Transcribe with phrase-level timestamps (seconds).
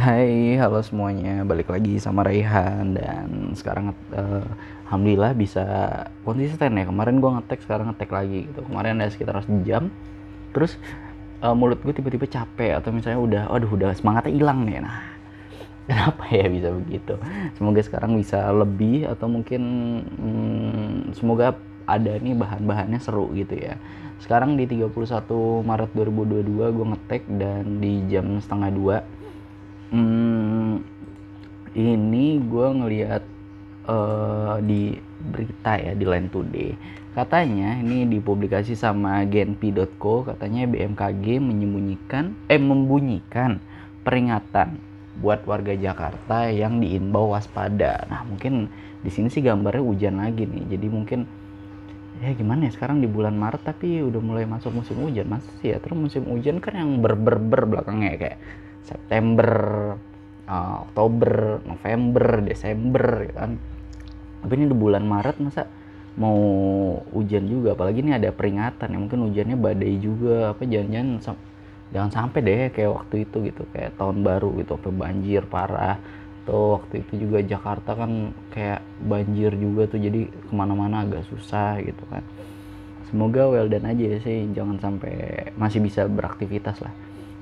[0.00, 1.44] Hai, halo semuanya.
[1.44, 4.48] Balik lagi sama Raihan dan sekarang uh,
[4.88, 5.60] alhamdulillah bisa
[6.24, 6.88] konsisten ya.
[6.88, 8.64] Kemarin gua ngetek, sekarang ngetek lagi gitu.
[8.64, 9.92] Kemarin ada sekitar sejam.
[10.56, 10.80] Terus
[11.44, 14.80] uh, mulut gue tiba-tiba capek atau misalnya udah aduh udah semangatnya hilang nih.
[14.80, 15.04] Nah,
[15.92, 17.14] kenapa ya bisa begitu?
[17.60, 19.62] Semoga sekarang bisa lebih atau mungkin
[20.16, 23.76] hmm, semoga ada nih bahan-bahannya seru gitu ya.
[24.16, 24.96] Sekarang di 31
[25.60, 28.96] Maret 2022 gue ngetek dan di jam setengah dua
[29.90, 30.82] hmm,
[31.74, 33.22] ini gue ngelihat
[33.86, 36.70] uh, di berita ya di Line Today
[37.10, 43.58] katanya ini dipublikasi sama genpi.co katanya BMKG menyembunyikan eh membunyikan
[44.06, 44.78] peringatan
[45.18, 48.08] buat warga Jakarta yang diimbau waspada.
[48.08, 48.70] Nah mungkin
[49.02, 50.64] di sini sih gambarnya hujan lagi nih.
[50.78, 51.20] Jadi mungkin
[52.24, 55.78] ya gimana ya sekarang di bulan Maret tapi udah mulai masuk musim hujan masih ya
[55.80, 58.38] terus musim hujan kan yang ber-ber-ber belakangnya kayak
[58.84, 59.50] September
[60.50, 63.52] uh, Oktober November Desember gitu kan.
[64.40, 65.68] Tapi ini di bulan Maret masa
[66.18, 66.40] mau
[67.14, 67.76] hujan juga?
[67.76, 70.56] Apalagi ini ada peringatan ya mungkin hujannya badai juga.
[70.56, 71.36] Apa jangan-jangan
[71.90, 76.00] jangan sampai deh kayak waktu itu gitu kayak tahun baru gitu apa banjir parah.
[76.40, 81.78] Atau waktu itu juga Jakarta kan kayak banjir juga tuh jadi ke mana-mana agak susah
[81.84, 82.24] gitu kan.
[83.12, 86.94] Semoga well done aja sih jangan sampai masih bisa beraktivitas lah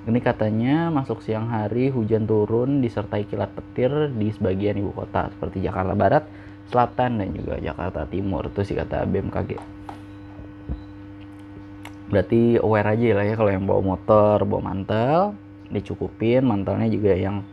[0.09, 5.61] ini katanya masuk siang hari hujan turun disertai kilat petir di sebagian ibu kota seperti
[5.61, 6.25] Jakarta Barat,
[6.73, 8.49] Selatan dan juga Jakarta Timur.
[8.49, 9.61] Itu sih kata BMKG.
[12.09, 15.37] Berarti aware aja lah ya kalau yang bawa motor, bawa mantel,
[15.69, 17.45] dicukupin mantelnya juga yang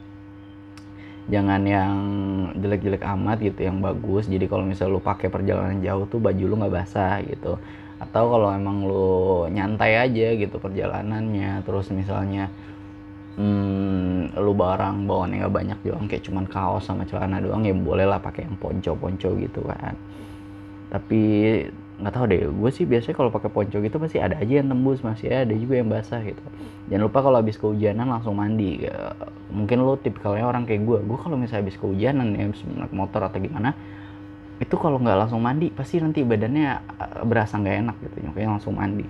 [1.28, 1.96] jangan yang
[2.56, 6.56] jelek-jelek amat gitu yang bagus jadi kalau misalnya lu pakai perjalanan jauh tuh baju lu
[6.62, 7.58] nggak basah gitu
[7.96, 12.52] atau kalau emang lu nyantai aja gitu perjalanannya terus misalnya
[13.40, 18.08] hmm, lu barang bawaannya nggak banyak doang kayak cuman kaos sama celana doang ya boleh
[18.08, 19.96] lah pakai yang ponco-ponco gitu kan.
[20.92, 21.22] Tapi
[21.96, 25.00] nggak tahu deh gue sih biasanya kalau pakai ponco gitu pasti ada aja yang tembus
[25.00, 26.44] masih ada juga yang basah gitu.
[26.92, 28.84] Jangan lupa kalau habis kehujanan langsung mandi
[29.52, 33.24] mungkin lo tipikalnya orang kayak gue gue kalau misalnya habis kehujanan ya habis naik motor
[33.24, 33.72] atau gimana
[34.56, 38.16] itu kalau nggak langsung mandi pasti nanti badannya eh, berasa nggak enak gitu.
[38.32, 39.06] Makanya langsung mandi.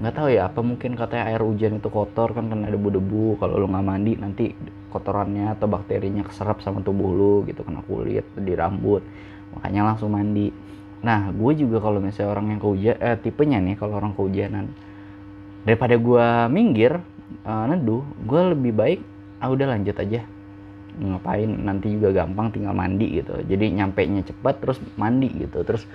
[0.00, 3.40] Nggak tahu ya apa mungkin katanya air hujan itu kotor kan ada debu-debu.
[3.40, 4.44] Kalau lo nggak mandi nanti
[4.90, 9.04] kotorannya atau bakterinya keserap sama tubuh lo gitu kena kulit di rambut.
[9.56, 10.52] Makanya langsung mandi.
[11.00, 14.68] Nah gue juga kalau misalnya orang yang kehujan eh, tipenya nih kalau orang kehujanan.
[15.60, 17.00] Daripada gue minggir
[17.44, 19.00] uh, neduh gue lebih baik
[19.40, 20.24] ah udah lanjut aja
[21.00, 23.40] ngapain nanti juga gampang tinggal mandi gitu.
[23.40, 25.64] Jadi nyampe nya cepat terus mandi gitu.
[25.64, 25.88] Terus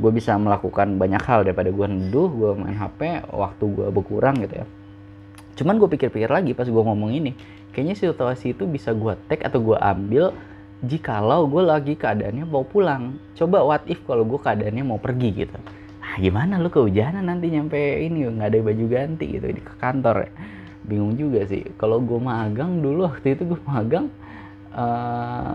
[0.00, 4.64] gue bisa melakukan banyak hal daripada gue neduh gue main hp waktu gue berkurang gitu
[4.64, 4.66] ya.
[5.58, 7.36] Cuman gue pikir-pikir lagi pas gue ngomong ini
[7.74, 10.32] kayaknya situasi itu bisa gue tag atau gue ambil
[10.80, 13.18] jikalau gue lagi keadaannya mau pulang.
[13.36, 15.58] Coba what if kalau gue keadaannya mau pergi gitu.
[16.00, 18.24] Ah gimana lu kehujanan nanti nyampe ini?
[18.24, 20.32] Nggak ada baju ganti gitu di kantor ya
[20.84, 21.64] bingung juga sih.
[21.76, 24.08] Kalau gue magang dulu waktu itu gue magang
[24.72, 25.54] uh,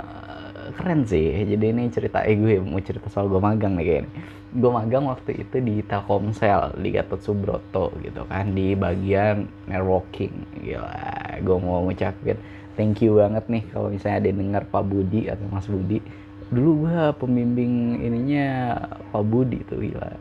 [0.78, 1.46] keren sih.
[1.46, 4.12] Jadi ini cerita eh gue mau cerita soal gue magang nih kayaknya.
[4.56, 10.34] Gue magang waktu itu di Telkomsel di Gatot Subroto gitu kan di bagian networking.
[10.64, 12.40] Gila gue mau ngucapin
[12.80, 16.00] thank you banget nih kalau misalnya ada yang dengar Pak Budi atau Mas Budi.
[16.52, 18.78] Dulu gue pembimbing ininya
[19.10, 20.12] Pak Budi tuh gila.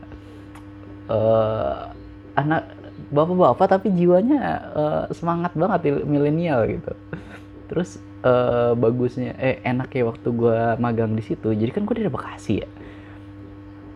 [1.04, 1.92] Uh,
[2.34, 2.73] anak
[3.10, 4.40] bapak-bapak tapi jiwanya
[4.72, 6.92] uh, semangat banget milenial gitu.
[7.68, 11.52] Terus uh, bagusnya eh enak ya waktu gue magang di situ.
[11.52, 12.68] Jadi kan gue dari Bekasi ya.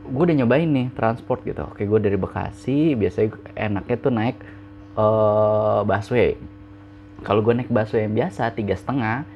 [0.09, 1.69] Gue udah nyobain nih transport gitu.
[1.69, 4.37] Oke gue dari Bekasi biasanya enaknya tuh naik
[4.97, 6.37] uh, busway.
[7.23, 9.29] Kalau gue naik busway yang biasa tiga setengah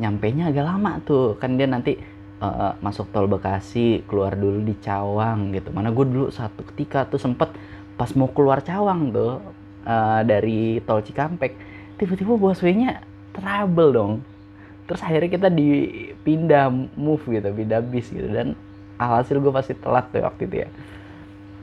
[0.00, 1.36] nyampe nya agak lama tuh.
[1.36, 2.00] Kan dia nanti
[2.40, 5.68] uh, masuk tol Bekasi keluar dulu di Cawang gitu.
[5.68, 7.52] Mana gue dulu satu ketika tuh sempet
[7.94, 9.38] pas mau keluar Cawang tuh
[9.86, 11.54] uh, dari tol Cikampek
[11.94, 13.02] tiba-tiba busway-nya
[13.34, 14.12] trouble dong.
[14.84, 16.68] Terus akhirnya kita dipindah
[16.98, 18.28] move gitu pindah bis gitu.
[18.28, 18.58] Dan
[19.00, 20.68] alhasil gue pasti telat tuh waktu itu ya.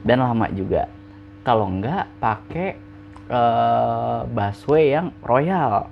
[0.02, 0.90] Dan lama juga.
[1.46, 2.78] Kalau enggak pakai
[3.30, 5.92] uh, busway yang royal.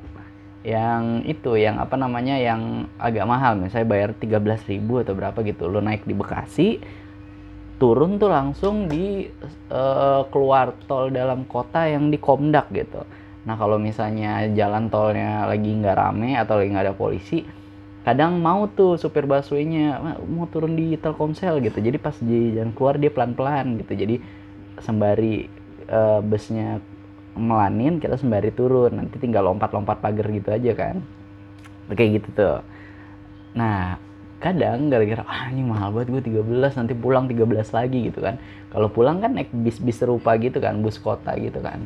[0.59, 3.55] Yang itu yang apa namanya yang agak mahal.
[3.55, 5.69] Misalnya bayar 13.000 atau berapa gitu.
[5.69, 6.81] Lo naik di Bekasi
[7.79, 9.25] turun tuh langsung di
[9.71, 13.01] uh, keluar tol dalam kota yang di Komdak gitu.
[13.47, 17.47] Nah kalau misalnya jalan tolnya lagi nggak rame atau lagi nggak ada polisi,
[18.03, 21.79] kadang mau tuh supir busway-nya mau turun di Telkomsel gitu.
[21.79, 23.95] Jadi pas di jalan keluar dia pelan-pelan gitu.
[23.95, 24.15] Jadi
[24.83, 25.47] sembari
[25.87, 26.83] uh, busnya
[27.39, 30.99] melanin kita sembari turun nanti tinggal lompat-lompat pagar gitu aja kan
[31.93, 32.59] kayak gitu tuh
[33.55, 33.97] nah
[34.39, 38.39] kadang gara-gara ah ini mahal banget gue 13 nanti pulang 13 lagi gitu kan.
[38.71, 41.83] Kalau pulang kan naik bis-bis serupa gitu kan bus kota gitu kan.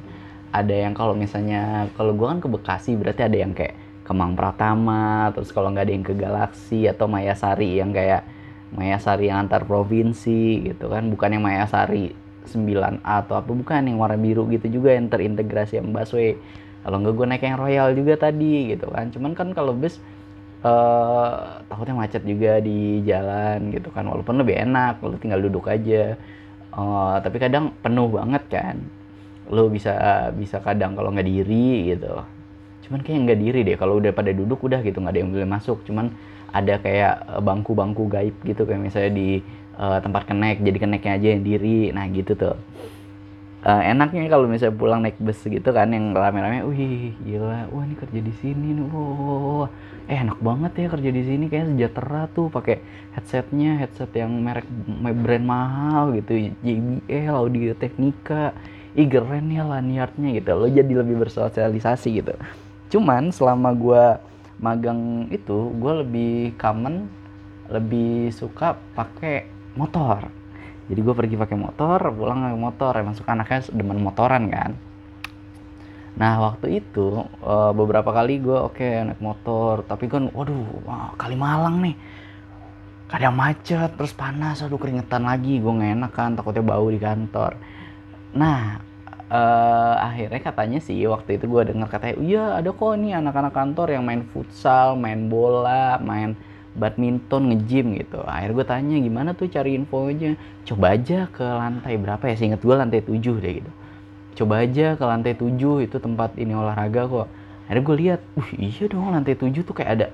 [0.53, 3.73] Ada yang kalau misalnya kalau gue kan ke Bekasi berarti ada yang kayak
[4.05, 8.21] Kemang Pratama terus kalau nggak ada yang ke Galaksi atau Mayasari yang kayak
[8.73, 11.09] Mayasari yang antar provinsi gitu kan.
[11.09, 12.13] Bukan yang Mayasari
[12.45, 16.38] 9A atau apa bukan yang warna biru gitu juga yang terintegrasi yang busway.
[16.83, 19.09] Kalau nggak gue naik yang royal juga tadi gitu kan.
[19.09, 19.97] Cuman kan kalau bus
[20.63, 24.07] uh, takutnya macet juga di jalan gitu kan.
[24.07, 26.18] Walaupun lebih enak lu tinggal duduk aja.
[26.74, 28.81] Uh, tapi kadang penuh banget kan.
[29.51, 29.94] Lu bisa
[30.33, 32.24] bisa kadang kalau nggak diri gitu.
[32.88, 33.75] Cuman kayak nggak diri deh.
[33.77, 35.83] Kalau udah pada duduk udah gitu nggak ada yang boleh masuk.
[35.86, 36.10] Cuman
[36.54, 38.63] ada kayak eh, bangku-bangku gaib gitu.
[38.66, 39.30] Kayak misalnya di
[39.77, 41.92] uh, tempat kenek jadi keneknya aja yang diri.
[41.94, 42.56] Nah gitu tuh
[43.63, 47.95] uh, enaknya kalau misalnya pulang naik bus gitu kan yang rame-rame, wih gila, wah ini
[47.95, 49.68] kerja di sini nih, wah,
[50.12, 52.83] eh enak banget ya kerja di sini kayak sejahtera tuh pakai
[53.15, 54.68] headsetnya, headset yang merek
[55.24, 58.51] brand mahal gitu, JBL, Audio Technica,
[58.94, 62.36] ih keren ya lanyardnya gitu, lo jadi lebih bersosialisasi gitu.
[62.92, 64.06] Cuman selama gue
[64.62, 67.09] magang itu, gue lebih common,
[67.71, 70.43] lebih suka pakai motor
[70.94, 72.94] jadi gue pergi pakai motor pulang pakai motor.
[73.01, 74.78] Emang suka anaknya demen motoran kan?
[76.13, 79.81] Nah waktu itu uh, beberapa kali gue oke okay, naik motor.
[79.90, 81.98] Tapi kan waduh wah, kali malang nih.
[83.10, 84.62] Kadang macet terus panas.
[84.62, 85.57] Aduh keringetan lagi.
[85.57, 86.38] Gue gak enak kan?
[86.38, 87.57] Takutnya bau di kantor.
[88.38, 88.78] Nah
[89.34, 93.88] uh, akhirnya katanya sih waktu itu gue dengar katanya iya ada kok nih anak-anak kantor
[93.98, 96.38] yang main futsal main bola main
[96.73, 98.21] badminton nge-gym gitu.
[98.25, 102.35] Akhirnya gue tanya gimana tuh cari infonya coba aja ke lantai berapa ya?
[102.37, 103.71] Seinget gue lantai 7 deh gitu.
[104.43, 107.27] Coba aja ke lantai 7 itu tempat ini olahraga kok.
[107.69, 110.07] Akhirnya gue lihat uh iya dong lantai 7 tuh kayak ada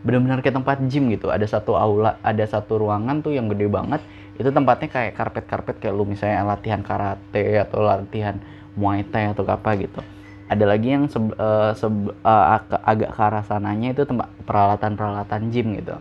[0.00, 1.30] benar-benar kayak tempat gym gitu.
[1.30, 4.02] Ada satu aula ada satu ruangan tuh yang gede banget.
[4.34, 8.40] Itu tempatnya kayak karpet-karpet kayak lu misalnya latihan karate atau latihan
[8.74, 10.00] muay thai atau apa gitu
[10.50, 14.26] ada lagi yang se, uh, eh, se, uh, eh, agak ke arah sananya itu tempat
[14.42, 15.94] peralatan-peralatan gym gitu.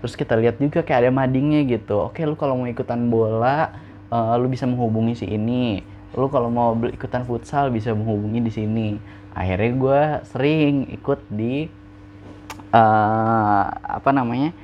[0.00, 2.08] Terus kita lihat juga kayak ada madingnya gitu.
[2.08, 3.68] Oke lu kalau mau ikutan bola
[4.08, 5.84] uh, lu bisa menghubungi si ini.
[6.16, 8.88] Lu kalau mau ikutan futsal bisa menghubungi di sini.
[9.36, 10.00] Akhirnya gue
[10.32, 11.68] sering ikut di
[12.72, 14.56] uh, apa namanya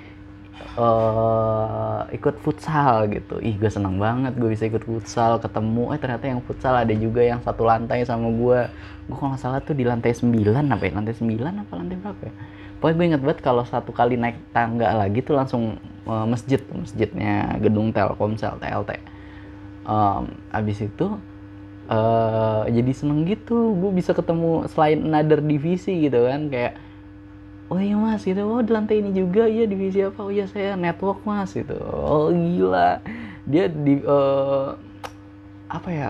[0.81, 3.37] uh, ikut futsal gitu.
[3.45, 5.93] Ih gue seneng banget gue bisa ikut futsal ketemu.
[5.93, 8.61] Eh ternyata yang futsal ada juga yang satu lantai sama gue
[9.09, 10.93] gue kalau nggak salah tuh di lantai 9 apa ya?
[10.93, 12.35] Lantai 9 apa lantai berapa ya?
[12.79, 17.59] Pokoknya gue inget banget kalau satu kali naik tangga lagi tuh langsung uh, masjid masjidnya
[17.59, 19.19] gedung Telkomsel TLT
[19.89, 21.07] um, abis itu
[21.89, 23.75] uh, jadi seneng gitu.
[23.81, 26.77] Gue bisa ketemu selain another divisi gitu kan kayak
[27.73, 28.45] oh iya mas gitu.
[28.45, 30.21] Oh di lantai ini juga iya divisi apa?
[30.21, 31.75] Oh iya saya network mas gitu.
[31.81, 33.01] Oh gila.
[33.49, 34.77] Dia di uh,
[35.69, 36.09] apa ya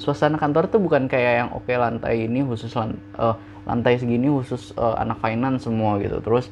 [0.00, 3.36] suasana kantor tuh bukan kayak yang oke okay, lantai ini khusus lan, uh,
[3.68, 6.24] lantai segini khusus uh, anak finance semua gitu.
[6.24, 6.48] Terus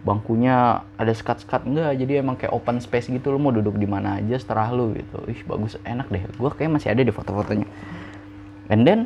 [0.00, 3.36] bangkunya ada sekat-sekat enggak jadi emang kayak open space gitu.
[3.36, 5.20] Lo mau duduk di mana aja setelah lu gitu.
[5.28, 6.24] Ih bagus enak deh.
[6.40, 7.68] Gue kayak masih ada di foto-fotonya.
[8.72, 9.04] And then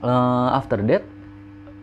[0.00, 1.04] uh, after that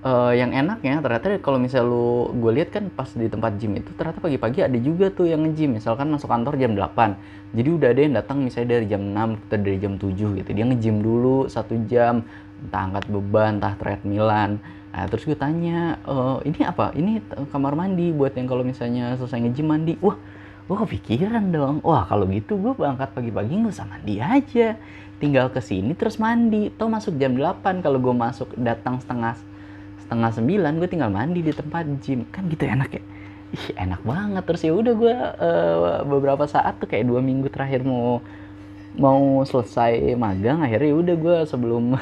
[0.04, 3.89] uh, yang enaknya ternyata kalau misal lu gue lihat kan pas di tempat gym itu
[3.96, 5.80] ternyata pagi-pagi ada juga tuh yang nge-gym.
[5.80, 9.58] Misalkan masuk kantor jam 8 jadi udah ada yang datang misalnya dari jam 6 atau
[9.62, 10.50] dari jam 7 gitu.
[10.58, 12.25] Dia nge-gym dulu satu jam.
[12.66, 14.58] Entah angkat beban entah treadmillan.
[14.94, 16.16] Nah terus gue tanya e,
[16.50, 16.89] ini apa?
[16.98, 17.22] Ini
[17.54, 19.94] kamar mandi buat yang kalau misalnya selesai nge-gym mandi.
[20.01, 20.18] Wah
[20.66, 21.75] gue kepikiran dong.
[21.86, 24.74] Wah kalau gitu gue berangkat pagi-pagi nggak usah mandi aja.
[25.22, 26.74] Tinggal ke sini terus mandi.
[26.74, 29.38] Toh masuk jam 8 kalau gue masuk datang setengah
[30.13, 32.29] setengah sembilan gue tinggal mandi di tempat gym.
[32.29, 33.01] Kan gitu enak ya?
[33.50, 34.46] Ih enak banget.
[34.46, 38.22] Terus ya udah gue uh, beberapa saat tuh kayak dua minggu terakhir mau
[38.93, 41.98] mau selesai magang akhirnya ya udah gue sebelum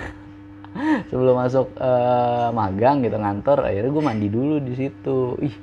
[1.09, 5.39] sebelum masuk uh, magang gitu ngantor akhirnya gue mandi dulu di situ.
[5.39, 5.55] Ih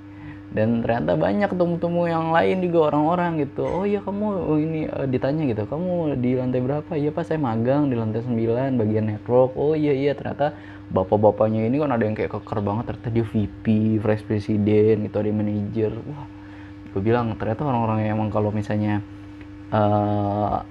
[0.48, 3.68] dan ternyata banyak temu-temu yang lain juga orang-orang gitu.
[3.68, 6.92] Oh iya kamu oh ini uh, ditanya gitu kamu di lantai berapa?
[6.96, 9.52] Iya pas saya magang di lantai 9 bagian network.
[9.52, 10.16] Oh iya iya.
[10.16, 10.56] Ternyata
[10.88, 13.64] bapak-bapaknya ini kan ada yang kayak keker banget ternyata dia VP,
[14.00, 15.92] Vice President gitu ada manajer.
[16.08, 16.38] Wah
[16.88, 19.04] gue bilang ternyata orang-orang yang emang kalau misalnya
[19.70, 20.64] uh,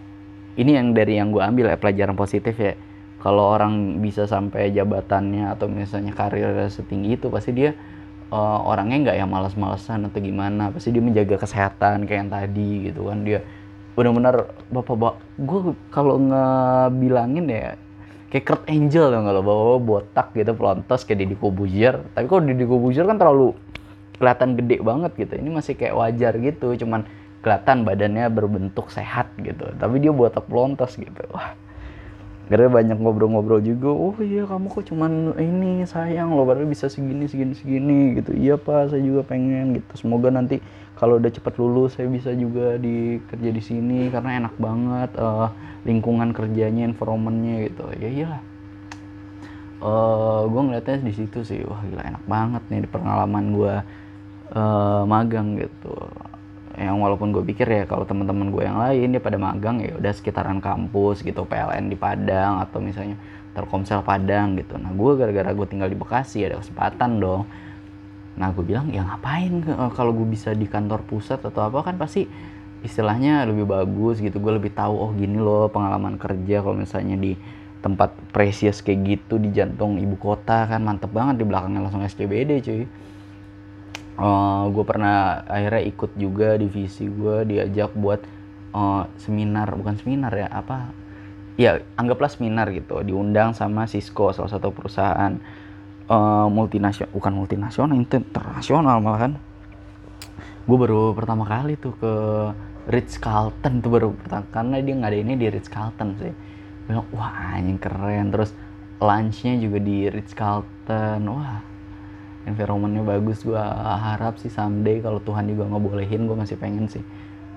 [0.58, 2.74] ini yang dari yang gue ambil ya pelajaran positif ya.
[3.18, 7.74] Kalau orang bisa sampai jabatannya atau misalnya karir setinggi itu pasti dia
[8.30, 10.74] uh, orangnya nggak yang malas-malesan atau gimana.
[10.74, 13.22] Pasti dia menjaga kesehatan kayak yang tadi gitu kan.
[13.26, 13.42] Dia
[13.98, 17.74] benar-benar bapak-bapak gue kalau ngebilangin ya
[18.28, 21.96] kayak Kurt Angel dong kalau bawa botak gitu pelontos kayak Deddy Kobuzier.
[22.12, 23.56] Tapi kalau Deddy Kobuzier kan terlalu
[24.20, 25.34] kelihatan gede banget gitu.
[25.40, 27.08] Ini masih kayak wajar gitu cuman
[27.40, 29.72] kelihatan badannya berbentuk sehat gitu.
[29.80, 31.24] Tapi dia buat pelontos gitu.
[31.32, 31.56] Wah.
[32.48, 37.28] Karena banyak ngobrol-ngobrol juga oh iya kamu kok cuman ini sayang lo baru bisa segini
[37.28, 38.32] segini segini gitu.
[38.32, 39.94] Iya pak saya juga pengen gitu.
[40.00, 40.64] Semoga nanti
[40.98, 45.54] kalau udah cepet lulus saya bisa juga di kerja di sini karena enak banget uh,
[45.86, 47.86] lingkungan kerjanya environmentnya gitu.
[48.02, 48.42] Ya iyalah.
[49.78, 51.62] Uh, gue ngeliatnya di situ sih.
[51.70, 53.74] Wah gila enak banget nih di pengalaman gue
[54.58, 55.94] uh, magang gitu.
[56.78, 60.14] Yang walaupun gue pikir ya kalau teman-teman gue yang lain dia pada magang ya udah
[60.18, 63.22] sekitaran kampus gitu PLN di Padang atau misalnya
[63.54, 64.82] Telkomsel Padang gitu.
[64.82, 67.46] Nah gue gara-gara gue tinggal di Bekasi ada kesempatan dong
[68.38, 71.98] nah gue bilang ya ngapain eh, kalau gue bisa di kantor pusat atau apa kan
[71.98, 72.30] pasti
[72.86, 74.38] istilahnya lebih bagus gitu.
[74.38, 77.34] Gue lebih tahu oh gini loh pengalaman kerja kalau misalnya di
[77.82, 82.52] tempat precious kayak gitu di jantung ibu kota kan mantep banget di belakangnya langsung SCBD
[82.62, 82.84] cuy.
[84.18, 88.22] Uh, eh, gue pernah akhirnya ikut juga divisi gue diajak buat
[88.74, 90.90] uh, seminar bukan seminar ya apa?
[91.58, 93.02] Ya anggaplah seminar gitu.
[93.02, 95.38] Diundang sama Cisco salah satu perusahaan
[96.08, 99.34] uh, multinasional bukan multinasional internasional malah kan.
[100.68, 102.14] Gue baru pertama kali tuh ke
[102.88, 106.34] Ritz Carlton tuh baru pertama karena dia nggak ada ini di Ritz Carlton sih.
[106.88, 108.32] Bilang wah anjing keren.
[108.32, 108.52] Terus
[109.00, 111.64] lunchnya juga di Ritz Carlton wah
[112.48, 113.44] environmentnya bagus.
[113.44, 117.04] Gue harap sih someday kalau Tuhan juga ngebolehin gue masih pengen sih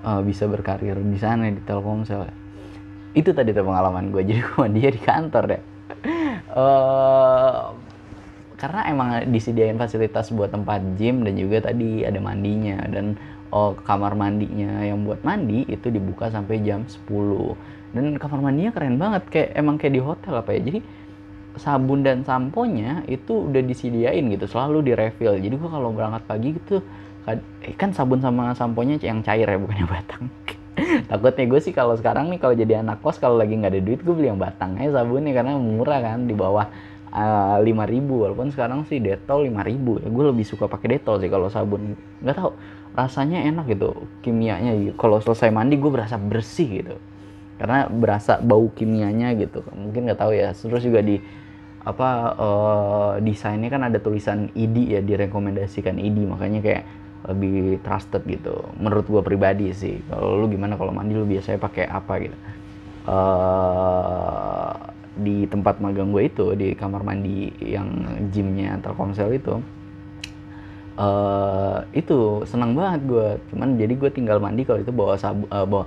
[0.05, 2.27] uh, bisa berkarir di sana di Telkomsel
[3.11, 5.61] itu tadi tuh pengalaman gue jadi gue dia di kantor deh
[6.55, 7.75] uh,
[8.61, 13.17] karena emang disediain fasilitas buat tempat gym dan juga tadi ada mandinya dan
[13.49, 17.09] oh, kamar mandinya yang buat mandi itu dibuka sampai jam 10
[17.97, 20.61] dan kamar mandinya keren banget kayak emang kayak di hotel apa ya.
[20.61, 20.79] Jadi
[21.59, 26.55] sabun dan samponya itu udah disediain gitu selalu di refill jadi gua kalau berangkat pagi
[26.55, 26.79] gitu
[27.27, 30.23] eh, kan sabun sama samponya yang cair ya bukan yang batang.
[31.11, 33.99] Takutnya gue sih kalau sekarang nih kalau jadi anak kos kalau lagi nggak ada duit
[33.99, 36.71] gue beli yang batang aja sabunnya karena murah kan di bawah
[37.59, 40.07] lima uh, ribu walaupun sekarang sih detol lima ribu ya.
[40.07, 41.99] Gue lebih suka pakai detol sih kalau sabun.
[42.23, 42.51] Nggak tahu
[42.91, 44.99] rasanya enak gitu kimianya gitu.
[44.99, 46.95] kalau selesai mandi gue berasa bersih gitu.
[47.59, 49.59] Karena berasa bau kimianya gitu.
[49.75, 50.55] Mungkin nggak tahu ya.
[50.55, 51.19] Terus juga di
[51.81, 56.83] apa uh, desainnya kan ada tulisan ID ya direkomendasikan ID makanya kayak
[57.25, 59.99] lebih trusted gitu menurut gua pribadi sih.
[60.07, 60.79] Kalau lu gimana?
[60.79, 62.37] Kalau mandi lu biasanya pakai apa gitu?
[63.01, 67.87] Uh, di tempat magang gue itu di kamar mandi yang
[68.31, 69.59] gymnya Telkomsel itu
[70.95, 75.67] uh, itu senang banget gue cuman jadi gue tinggal mandi kalau itu bawa sabu uh,
[75.67, 75.85] bawa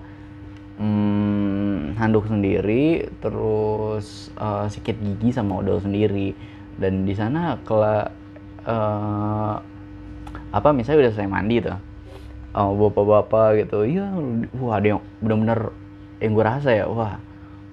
[0.78, 6.34] hmm, handuk sendiri, terus uh, sikat gigi sama odol sendiri.
[6.74, 8.02] Dan di sana kalau
[8.66, 9.54] uh,
[10.50, 11.78] apa misalnya udah selesai mandi tuh,
[12.54, 14.10] uh, bapak-bapak gitu, iya,
[14.58, 15.70] wah ada yang bener-bener
[16.18, 17.18] yang gue rasa ya, wah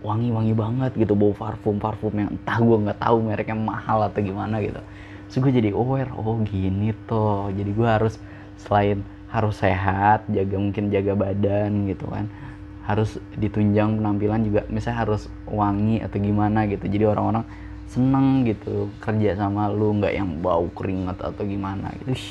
[0.02, 4.82] wangi-wangi banget gitu, bau parfum-parfum yang entah gue nggak tahu mereknya mahal atau gimana gitu.
[5.30, 8.18] Terus gue jadi aware, oh gini tuh, jadi gue harus
[8.58, 12.28] selain harus sehat, jaga mungkin jaga badan gitu kan
[12.82, 16.90] harus ditunjang penampilan juga misalnya harus wangi atau gimana gitu.
[16.90, 17.46] Jadi orang-orang
[17.92, 22.12] seneng gitu kerja sama lu nggak yang bau keringat atau gimana gitu.
[22.12, 22.28] Ush,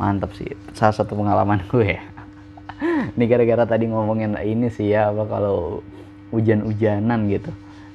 [0.00, 0.48] mantap sih.
[0.72, 2.02] Salah satu pengalaman gue ya.
[3.14, 5.84] Ini gara-gara tadi ngomongin ini sih ya apa kalau
[6.34, 7.50] hujan-hujanan gitu.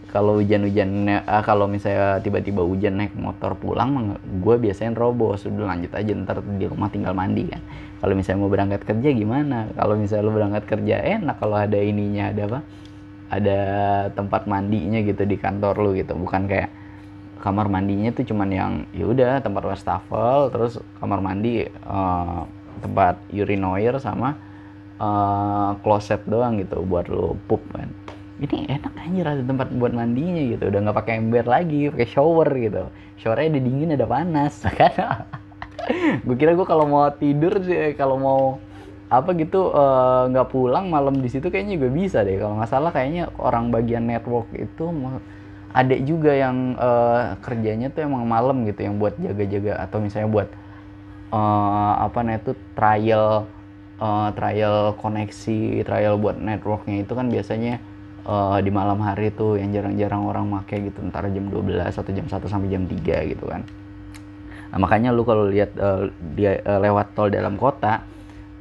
[0.10, 5.46] Kalau hujan-hujan uh, kalau misalnya tiba-tiba hujan naik motor pulang gue biasanya robos.
[5.46, 7.62] Udah lanjut aja ntar di rumah tinggal mandi kan.
[8.01, 9.69] Kalau misalnya mau berangkat kerja gimana?
[9.77, 11.36] Kalau misalnya lu berangkat kerja enak.
[11.38, 12.60] Kalau ada ininya ada apa?
[13.29, 13.60] Ada
[14.17, 16.17] tempat mandinya gitu di kantor lu gitu.
[16.17, 16.74] Bukan kayak
[17.39, 22.43] kamar mandinya tuh cuman yang ya udah tempat wastafel terus kamar mandi uh,
[22.84, 24.36] tempat urinoir sama
[25.00, 27.88] uh, closet doang gitu buat lu pup kan
[28.39, 30.72] ini enak anjir ada tempat buat mandinya gitu.
[30.72, 32.88] Udah nggak pakai ember lagi pakai shower gitu.
[33.19, 35.27] Showernya ada dingin ada panas kan?
[36.24, 38.41] Gue kira gue kalau mau tidur sih kalau mau
[39.10, 42.39] apa gitu eh, nggak uh, pulang malam di situ kayaknya juga bisa deh.
[42.39, 44.86] Kalau nggak salah kayaknya orang bagian network itu
[45.69, 49.84] ada juga yang uh, kerjanya tuh emang malam gitu yang buat jaga-jaga.
[49.84, 50.50] Atau misalnya buat
[51.36, 53.46] uh, apa nih itu trial
[54.00, 57.84] uh, trial koneksi trial buat networknya itu kan biasanya
[58.25, 62.25] uh, di malam hari tuh yang jarang-jarang orang make gitu antara jam 12 atau jam
[62.25, 63.61] 1 sampai jam 3 gitu kan.
[64.69, 68.05] Nah, makanya lu kalau lihat uh, dia uh, lewat tol dalam kota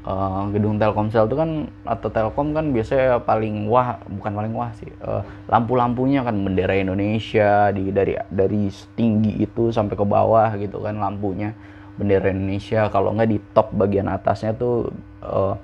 [0.08, 4.88] uh, gedung Telkomsel itu kan atau Telkom kan biasanya paling wah bukan paling wah sih
[5.04, 5.20] uh,
[5.52, 11.52] lampu-lampunya kan bendera Indonesia di dari dari setinggi itu sampai ke bawah gitu kan lampunya
[12.00, 14.88] bendera Indonesia kalau nggak di top bagian atasnya tuh
[15.20, 15.54] uh,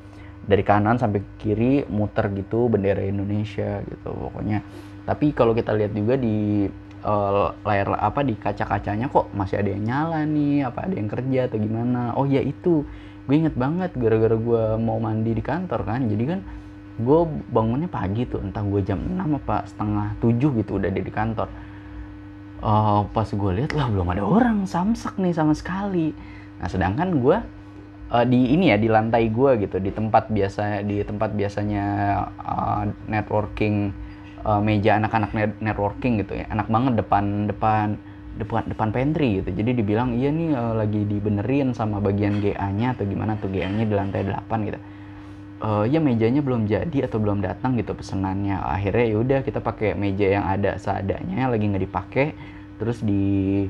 [0.45, 4.61] dari kanan sampai kiri muter gitu bendera Indonesia gitu pokoknya.
[5.05, 6.69] Tapi kalau kita lihat juga di
[7.05, 11.41] uh, layar apa di kaca-kacanya kok masih ada yang nyala nih apa ada yang kerja
[11.49, 12.17] atau gimana?
[12.17, 12.85] Oh ya itu.
[13.25, 16.05] Gue inget banget gara-gara gue mau mandi di kantor kan.
[16.09, 16.41] Jadi kan
[16.95, 17.21] gue
[17.51, 21.49] bangunnya pagi tuh entah gue jam 6 apa setengah 7 gitu udah di kantor.
[22.65, 26.17] Uh, pas gue lihat lah belum ada orang samsak nih sama sekali.
[26.61, 27.37] Nah sedangkan gue
[28.15, 31.85] uh, di ini ya di lantai gue gitu di tempat biasa di tempat biasanya
[32.39, 33.91] uh, networking
[34.47, 36.47] uh, meja anak-anak networking gitu ya.
[36.55, 37.99] Enak banget depan depan
[38.39, 39.51] depan depan pantry gitu.
[39.51, 43.95] Jadi dibilang iya nih uh, lagi dibenerin sama bagian GA-nya atau gimana tuh GA-nya di
[43.95, 44.79] lantai 8 gitu.
[45.65, 48.63] Uh, ya mejanya belum jadi atau belum datang gitu pesenannya.
[48.63, 52.27] Akhirnya ya udah kita pakai meja yang ada seadanya lagi nggak dipakai
[52.75, 53.65] terus di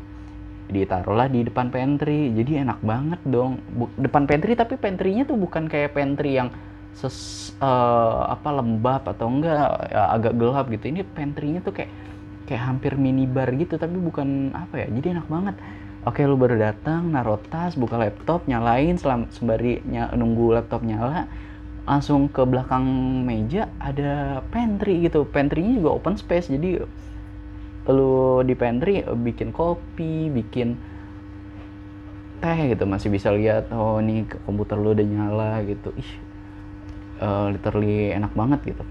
[0.69, 2.33] ditaruhlah di depan pantry.
[2.33, 3.61] Jadi enak banget dong.
[3.73, 6.49] Bu, depan pantry tapi pantrynya tuh bukan kayak pantry yang
[6.95, 10.85] ses uh, apa lembab atau enggak ya, agak gelap gitu.
[10.89, 11.91] Ini pantrynya tuh kayak
[12.45, 15.57] kayak hampir minibar gitu tapi bukan apa ya jadi enak banget.
[16.05, 21.25] Oke lu baru datang naruh tas buka laptop nyalain selam, sembari ny nunggu laptop nyala
[21.85, 22.85] langsung ke belakang
[23.25, 25.25] meja ada pantry gitu.
[25.25, 26.85] Pantrynya juga open space jadi
[27.85, 30.77] lu di pantry bikin kopi bikin
[32.41, 32.85] teh gitu.
[32.89, 35.93] Masih bisa lihat oh ini komputer lu udah nyala gitu.
[35.97, 36.11] Ih
[37.21, 38.85] uh, literally enak banget gitu.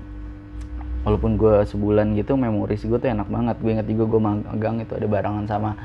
[1.03, 3.55] Walaupun gue sebulan gitu memoris gue tuh enak banget.
[3.59, 5.75] Gue inget juga gue magang itu ada barengan sama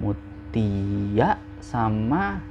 [0.00, 2.42] Mutia sama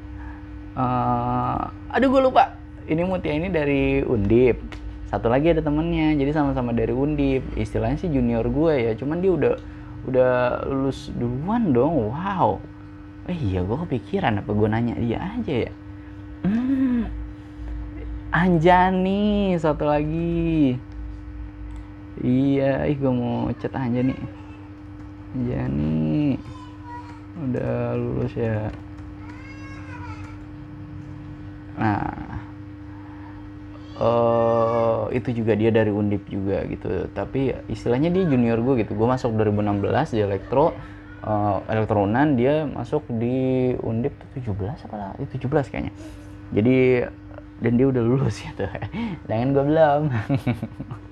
[0.77, 2.57] uh, aduh gue lupa.
[2.83, 4.59] Ini Mutia ini dari Undip.
[5.07, 7.43] Satu lagi ada temennya jadi sama-sama dari Undip.
[7.59, 9.55] Istilahnya sih junior gue ya cuman dia udah
[10.03, 12.59] udah lulus duluan dong wow.
[13.31, 15.71] Eh iya gue kepikiran apa gue nanya dia aja ya.
[16.43, 17.07] Hmm,
[18.35, 20.75] Anjani satu lagi.
[22.19, 24.19] Iya ih gue mau chat aja nih.
[27.47, 28.69] Udah lulus ya.
[31.79, 32.52] Nah
[33.99, 37.09] uh, itu juga dia dari undip juga gitu.
[37.11, 38.97] Tapi istilahnya dia junior gue gitu.
[38.97, 40.73] Gue masuk 2016 di elektro
[41.25, 45.11] uh, elektronan dia masuk di undip 17 apa lah?
[45.19, 45.93] Itu 17 kayaknya.
[46.53, 46.77] Jadi
[47.63, 48.65] dan dia udah lulus gitu.
[49.27, 50.01] Dengan gue belum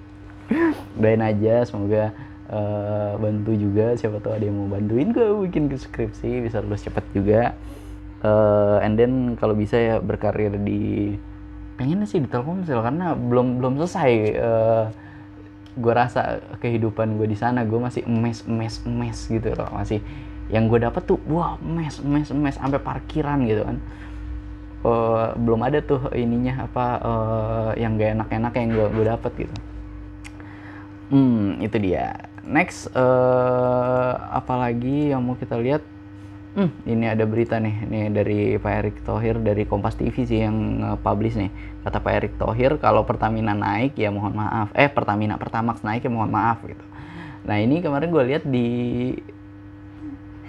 [1.01, 2.11] doain aja semoga
[2.51, 3.95] uh, bantu juga.
[3.95, 7.55] Siapa tahu ada yang mau bantuin gue bikin skripsi bisa lulus cepet juga.
[8.21, 11.17] Uh, and then kalau bisa ya berkarir di
[11.79, 14.85] pengen sih di Telkomsel karena belum belum selesai uh, eh,
[15.71, 20.03] gue rasa kehidupan gue di sana gue masih emes emes emes gitu loh masih
[20.51, 23.77] yang gue dapat tuh wah emes emes emes sampai parkiran gitu kan
[24.83, 29.55] uh, belum ada tuh ininya apa uh, yang gak enak-enak yang gue gue dapet gitu
[31.11, 32.31] Hmm, itu dia.
[32.47, 35.83] Next, uh, apalagi yang mau kita lihat?
[36.51, 40.83] Hmm, ini ada berita nih, ini dari Pak Erick Thohir dari Kompas TV sih yang
[40.99, 41.47] publish nih.
[41.87, 44.67] Kata Pak Erick Thohir, kalau Pertamina naik ya mohon maaf.
[44.75, 46.83] Eh, Pertamina Pertamax naik ya mohon maaf gitu.
[47.47, 48.67] Nah ini kemarin gue lihat di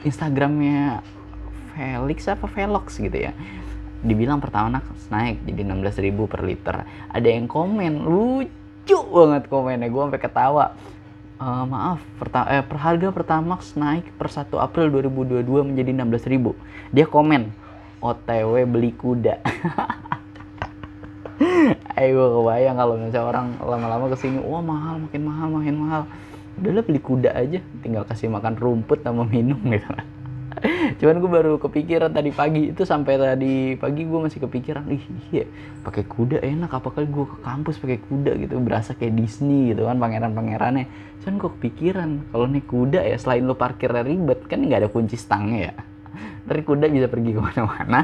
[0.03, 1.07] Instagramnya
[1.73, 3.33] Felix apa Velox gitu ya
[4.03, 10.21] dibilang Pertamax naik jadi 16.000 per liter ada yang komen lucu banget komennya gue sampai
[10.21, 10.75] ketawa
[11.43, 17.07] uh, maaf perta eh, per harga Pertamax naik per 1 April 2022 menjadi 16.000 dia
[17.11, 17.51] komen
[18.03, 19.39] OTW beli kuda.
[21.99, 26.03] Ayo gue kebayang kalau misalnya orang lama-lama ke sini wah mahal makin mahal makin mahal.
[26.59, 29.87] Udahlah beli kuda aja tinggal kasih makan rumput sama minum gitu
[31.03, 35.03] cuman gue baru kepikiran tadi pagi itu sampai tadi pagi gue masih kepikiran ih
[35.35, 35.45] iya
[35.83, 38.63] pakai kuda enak apakah gue ke kampus pakai kuda gitu.
[38.63, 40.87] Berasa kayak Disney gitu kan pangeran pangerannya
[41.23, 45.19] cuman gue kepikiran kalau naik kuda ya selain lo parkirnya ribet kan nggak ada kunci
[45.19, 45.75] stangnya ya.
[46.43, 48.01] Dari kuda bisa pergi ke mana-mana.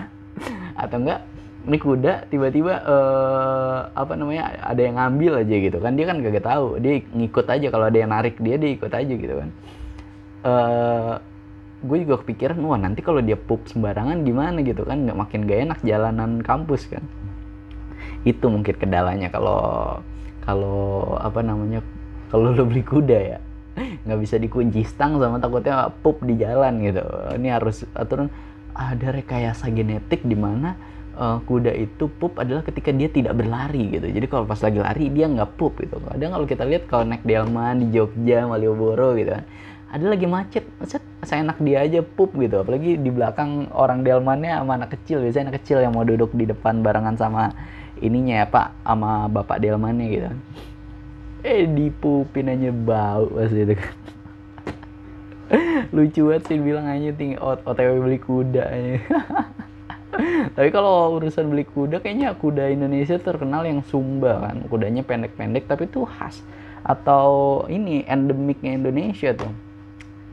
[0.79, 1.27] Atau enggak
[1.69, 5.93] ini kuda tiba-tiba uh, apa namanya ada yang ngambil aja gitu kan.
[5.99, 7.67] Dia kan gak tahu dia ngikut aja.
[7.69, 9.51] Kalau ada yang narik dia dia ikut aja gitu kan.
[10.47, 11.15] Uh,
[11.79, 15.07] gue juga kepikiran wah nanti kalau dia pup sembarangan gimana gitu kan?
[15.07, 17.05] Nggak makin gak enak jalanan kampus kan.
[18.27, 19.61] Itu mungkin kendalanya kalau
[20.43, 21.85] kalau apa namanya
[22.35, 23.39] kalau lo beli kuda ya.
[23.79, 27.05] Nggak bisa dikunci stang sama takutnya pup di jalan gitu.
[27.39, 28.27] Ini harus aturan.
[28.79, 30.79] Ada rekayasa genetik di mana
[31.19, 34.07] uh, kuda itu pup adalah ketika dia tidak berlari gitu.
[34.07, 35.99] Jadi kalau pas lagi lari dia nggak pup gitu.
[35.99, 39.47] Kadang kalau kita lihat kalau naik delman di Jogja Malioboro gitu kan
[39.89, 40.65] ada lagi macet.
[40.85, 42.61] Set saya enak dia aja pup gitu.
[42.61, 45.25] Apalagi di belakang orang delmannya sama anak kecil.
[45.25, 47.53] Biasanya anak kecil yang mau duduk di depan barengan sama
[47.99, 50.29] ininya ya pak sama bapak delmannya gitu.
[51.43, 53.95] Eh dipupin aja bau pas itu kan.
[55.97, 58.97] Lucu banget sih bilang aja tinggi otw beli kuda aja.
[60.57, 64.69] Tapi kalau urusan beli kuda kayaknya kuda Indonesia terkenal yang sumba kan.
[64.69, 66.45] Kudanya pendek-pendek tapi tuh khas.
[66.83, 69.68] Atau ini endemiknya Indonesia tuh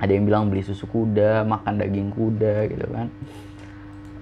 [0.01, 3.08] ada yang bilang beli susu kuda makan daging kuda gitu kan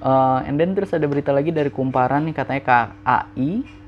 [0.03, 3.83] uh, and then terus ada berita lagi dari kumparan nih katanya KAI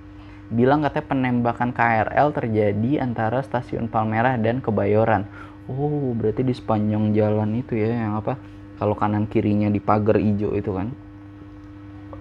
[0.53, 5.25] bilang katanya penembakan KRL terjadi antara stasiun Palmerah dan Kebayoran.
[5.65, 8.37] Oh, berarti di sepanjang jalan itu ya yang apa?
[8.77, 10.93] Kalau kanan kirinya di pagar hijau itu kan.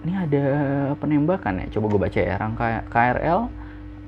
[0.01, 0.45] Ini ada
[0.97, 1.77] penembakan ya.
[1.77, 2.33] Coba gue baca ya.
[2.37, 3.41] Rangka KRL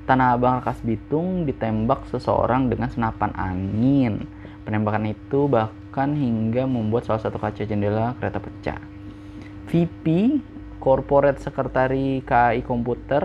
[0.08, 4.26] Tanah Abang Rakas Bitung ditembak seseorang dengan senapan angin.
[4.68, 8.76] Penembakan itu bahkan hingga membuat salah satu kaca jendela kereta pecah.
[9.72, 10.36] VP
[10.76, 13.24] Corporate Sekretari KAI Komputer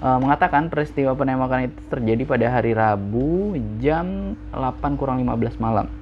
[0.00, 3.52] uh, mengatakan peristiwa penembakan itu terjadi pada hari Rabu
[3.84, 5.92] jam 8 kurang 15 malam.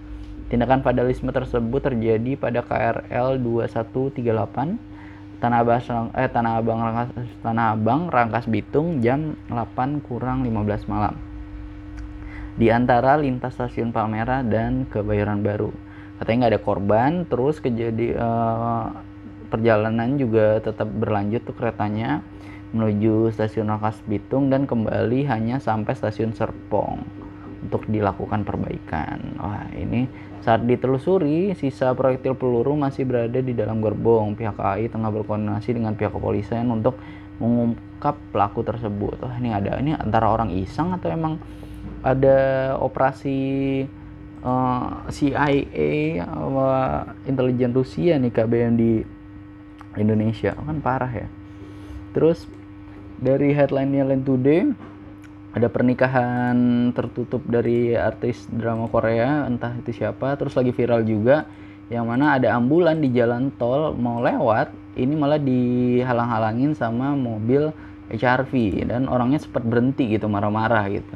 [0.46, 7.10] Tindakan vandalisme tersebut terjadi pada KRL 2138 Tanah Abang eh Tanah Abang Rangkas,
[7.42, 11.33] Tanah Abang Rangkas Bitung jam 8 kurang 15 malam.
[12.54, 15.74] Di antara lintas stasiun Palmerah dan Kebayoran Baru.
[16.22, 18.94] Katanya nggak ada korban, terus kejadian uh,
[19.50, 22.22] perjalanan juga tetap berlanjut tuh keretanya
[22.74, 27.02] menuju stasiun Rangkas Bitung dan kembali hanya sampai stasiun Serpong
[27.64, 29.18] untuk dilakukan perbaikan.
[29.38, 30.10] Wah, ini
[30.44, 34.36] saat ditelusuri, sisa proyektil peluru masih berada di dalam gerbong.
[34.36, 37.00] Pihak KAI tengah berkoordinasi dengan pihak kepolisian untuk
[37.40, 39.22] mengungkap pelaku tersebut.
[39.22, 41.40] Wah, ini ada ini antara orang iseng atau emang
[42.04, 42.38] ada
[42.84, 43.40] operasi
[44.44, 45.90] uh, eh, CIA
[46.20, 46.60] atau
[47.24, 49.00] intelijen Rusia nih KBM di
[49.96, 50.52] Indonesia.
[50.52, 51.28] Kan parah ya.
[52.12, 52.44] Terus
[53.16, 54.62] dari headline-nya Line Today
[55.54, 60.36] ada pernikahan tertutup dari artis drama Korea entah itu siapa.
[60.36, 61.48] Terus lagi viral juga
[61.88, 67.72] yang mana ada ambulan di jalan tol mau lewat ini malah dihalang-halangin sama mobil
[68.08, 71.14] HRV dan orangnya sempat berhenti gitu marah-marah gitu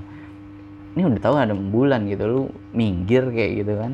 [0.97, 3.93] ini udah tahu ada ambulan gitu lu minggir kayak gitu kan.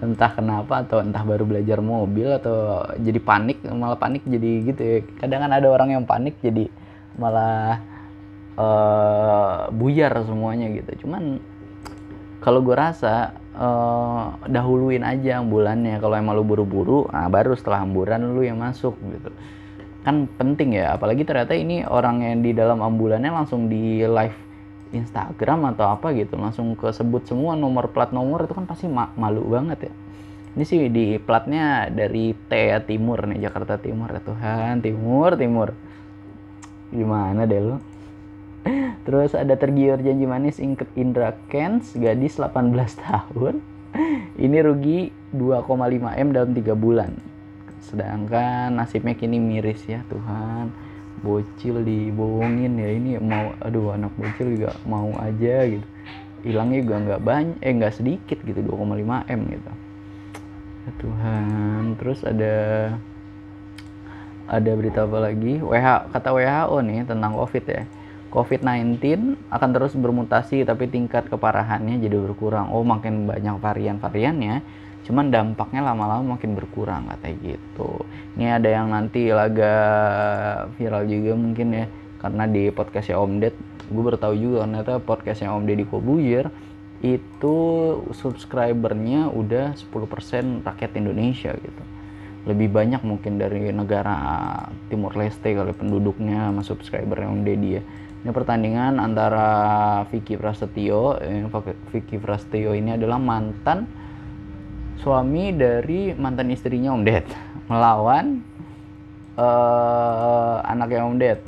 [0.00, 4.98] Entah kenapa atau entah baru belajar mobil atau jadi panik malah panik jadi gitu ya.
[5.20, 6.72] Kadang kan ada orang yang panik jadi
[7.20, 7.84] malah
[8.56, 11.04] uh, buyar semuanya gitu.
[11.06, 11.36] Cuman
[12.40, 18.24] kalau gue rasa uh, dahuluin aja ambulannya kalau emang lu buru-buru nah baru setelah ambulan
[18.24, 19.30] lu yang masuk gitu.
[20.00, 24.49] Kan penting ya apalagi ternyata ini orang yang di dalam ambulannya langsung di live
[24.90, 29.14] Instagram atau apa gitu langsung ke sebut semua nomor plat nomor itu kan pasti ma
[29.14, 29.92] malu banget ya.
[30.50, 35.68] Ini sih di platnya dari T ya Timur nih Jakarta Timur ya Tuhan Timur Timur.
[36.90, 37.76] Gimana deh lo
[39.06, 40.60] terus ada tergiur janji manis
[40.98, 42.74] Indra Kens gadis 18
[43.06, 43.62] tahun.
[44.40, 45.70] Ini rugi 2,5
[46.18, 47.14] M dalam tiga bulan.
[47.86, 50.89] Sedangkan nasibnya kini miris ya Tuhan
[51.20, 55.86] bocil dibohongin ya ini mau aduh anak bocil juga mau aja gitu.
[56.40, 59.70] Hilangnya juga nggak banyak eh nggak sedikit gitu 2,5 m gitu.
[60.80, 62.56] Ya Tuhan terus ada
[64.50, 65.60] ada berita apa lagi?
[65.60, 67.84] WH kata WHO nih tentang COVID ya.
[68.30, 69.02] COVID-19
[69.50, 72.70] akan terus bermutasi tapi tingkat keparahannya jadi berkurang.
[72.70, 74.62] Oh makin banyak varian-variannya
[75.10, 78.06] cuman dampaknya lama-lama makin berkurang katanya gitu.
[78.38, 79.74] Ini ada yang nanti laga
[80.78, 81.86] viral juga mungkin ya
[82.22, 83.58] karena di podcastnya Om Ded
[83.90, 86.46] gue baru tahu juga ternyata podcastnya Om Deddy Kobuyer
[87.02, 87.56] itu
[88.14, 91.82] subscribernya udah 10% rakyat Indonesia gitu.
[92.46, 94.14] Lebih banyak mungkin dari negara
[94.86, 97.82] Timur Leste kali penduduknya sama subscribernya Om Deddy ya.
[98.20, 99.48] Ini pertandingan antara
[100.12, 101.42] Vicky Prasetyo eh,
[101.90, 103.90] Vicky Prasetyo ini adalah mantan
[105.00, 107.24] suami dari mantan istrinya Om Ded
[107.66, 108.44] melawan
[109.40, 111.40] uh, anaknya Om Ded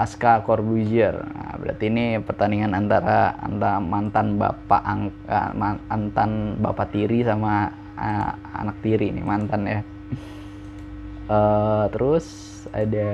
[0.00, 1.12] Aska Corbuzier.
[1.12, 7.68] Nah, berarti ini pertandingan antara antara mantan bapak ang, uh, mantan bapak tiri sama
[8.00, 9.80] uh, anak tiri nih mantan ya.
[11.30, 12.24] Uh, terus
[12.72, 13.12] ada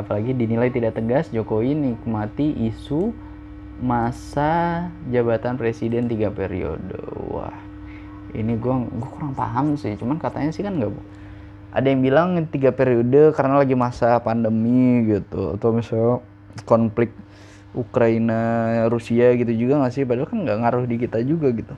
[0.00, 3.12] apalagi dinilai tidak tegas Jokowi nikmati isu
[3.80, 7.00] masa jabatan presiden tiga periode.
[7.32, 7.69] Wah
[8.34, 10.92] ini gue gue kurang paham sih cuman katanya sih kan nggak
[11.70, 16.18] ada yang bilang tiga periode karena lagi masa pandemi gitu atau misalnya
[16.66, 17.14] konflik
[17.70, 18.42] Ukraina
[18.90, 20.02] Rusia gitu juga nggak sih?
[20.02, 21.74] Padahal kan nggak ngaruh di kita juga gitu.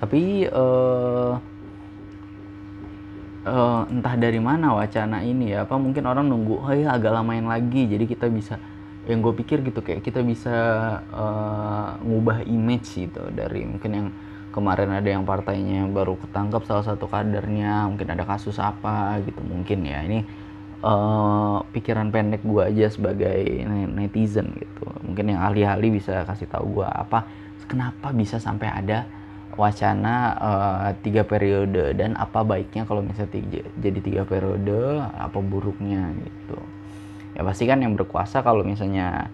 [0.00, 1.36] Tapi uh,
[3.44, 7.44] uh, entah dari mana wacana ini ya apa mungkin orang nunggu oh ya agak lamain
[7.44, 8.56] lagi jadi kita bisa
[9.04, 10.56] yang gue pikir gitu kayak kita bisa
[11.12, 14.08] uh, ngubah image gitu dari mungkin yang
[14.54, 19.82] kemarin ada yang partainya baru ketangkap salah satu kadernya mungkin ada kasus apa gitu mungkin
[19.82, 20.06] ya.
[20.06, 20.22] Ini
[20.86, 23.42] uh, pikiran pendek gue aja sebagai
[23.90, 24.86] netizen gitu.
[25.02, 27.26] Mungkin yang ahli-ahli bisa kasih tahu gue apa
[27.66, 29.08] kenapa bisa sampai ada
[29.54, 36.14] wacana uh, tiga periode dan apa baiknya kalau misalnya tiga, jadi tiga periode apa buruknya
[36.22, 36.58] gitu.
[37.34, 39.30] Ya pasti kan yang berkuasa kalau misalnya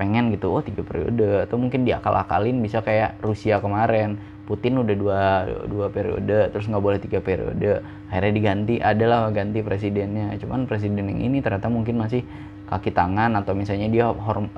[0.00, 1.44] pengen gitu oh tiga periode.
[1.44, 4.16] Atau mungkin diakal-akalin bisa kayak Rusia kemarin
[4.48, 5.20] Putin udah dua
[5.68, 7.84] dua periode terus nggak boleh tiga periode.
[8.08, 10.32] Akhirnya diganti adalah ganti presidennya.
[10.40, 12.24] Cuman presiden yang ini ternyata mungkin masih
[12.66, 14.06] kaki tangan atau misalnya dia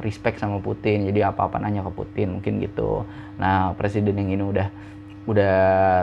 [0.00, 3.02] respect sama Putin jadi apa-apa nanya ke Putin mungkin gitu.
[3.36, 4.68] Nah presiden yang ini udah
[5.28, 5.56] udah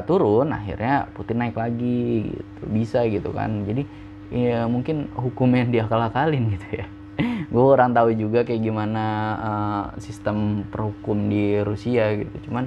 [0.06, 2.64] turun akhirnya Putin naik lagi gitu.
[2.70, 3.66] Bisa gitu kan.
[3.66, 3.88] Jadi
[4.30, 6.99] ya mungkin hukumnya dia kalah kalin gitu ya
[7.54, 9.06] gue orang tahu juga kayak gimana
[9.40, 12.50] uh, sistem perhukum di Rusia gitu.
[12.50, 12.66] Cuman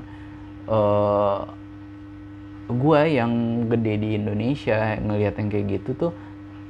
[0.68, 1.42] uh,
[2.68, 3.32] eh, gue yang
[3.68, 6.12] gede di Indonesia ngelihat yang kayak gitu tuh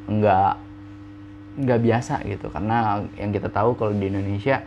[0.08, 0.54] nggak
[1.62, 2.48] nggak biasa gitu.
[2.48, 4.62] Karena yang kita tahu kalau di Indonesia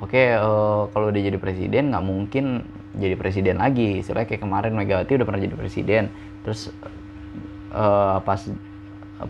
[0.00, 2.64] oke okay, uh, eh, kalau udah jadi presiden nggak mungkin
[2.96, 4.02] jadi presiden lagi.
[4.02, 6.04] Istilahnya kayak kemarin Megawati udah pernah jadi presiden.
[6.42, 6.72] Terus
[7.74, 8.40] uh, pas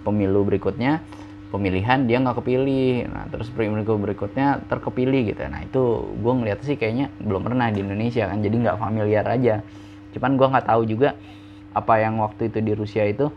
[0.07, 1.03] pemilu berikutnya
[1.51, 3.11] pemilihan dia nggak kepilih.
[3.11, 5.43] Nah terus pemilu berikutnya terkepilih gitu.
[5.51, 5.83] Nah itu
[6.17, 9.55] gue ngeliat sih kayaknya belum pernah di Indonesia kan jadi nggak familiar aja.
[10.15, 11.19] Cuman gue nggak tahu juga
[11.75, 13.31] apa yang waktu itu di Rusia itu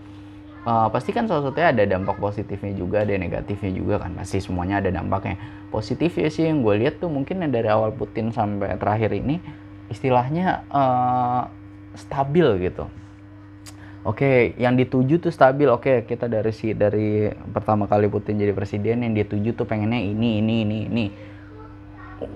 [0.66, 4.14] uh, pasti kan salah satunya ada dampak positifnya juga ada negatifnya juga kan.
[4.16, 5.38] Pasti semuanya ada dampaknya.
[5.74, 9.42] Positif ya sih yang gue lihat tuh mungkin dari awal Putin sampai terakhir ini
[9.90, 11.50] istilahnya uh,
[11.98, 12.90] stabil gitu
[14.04, 15.72] Oke, yang dituju tuh stabil.
[15.72, 20.44] Oke, kita dari si dari pertama kali Putin jadi presiden yang dituju tuh pengennya ini
[20.44, 21.06] ini ini ini.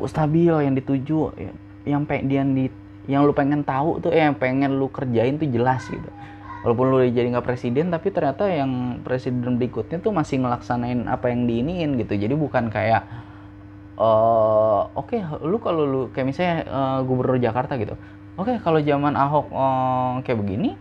[0.08, 1.36] Stabil yang dituju
[1.84, 2.66] yang pengen di
[3.08, 6.12] yang lu pengen tahu tuh eh, yang pengen lu kerjain tuh jelas gitu
[6.68, 11.48] walaupun lu jadi nggak presiden tapi ternyata yang presiden berikutnya tuh masih ngelaksanain apa yang
[11.48, 13.08] diiniin gitu jadi bukan kayak
[13.96, 17.96] uh, oke okay, lu kalau lu kayak misalnya uh, gubernur Jakarta gitu
[18.36, 20.76] oke okay, kalau zaman Ahok uh, kayak begini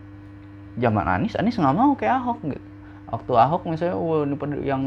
[0.77, 2.67] zaman Anies Anies nggak mau kayak Ahok gitu.
[3.07, 4.35] Waktu Ahok misalnya wah ini
[4.67, 4.83] yang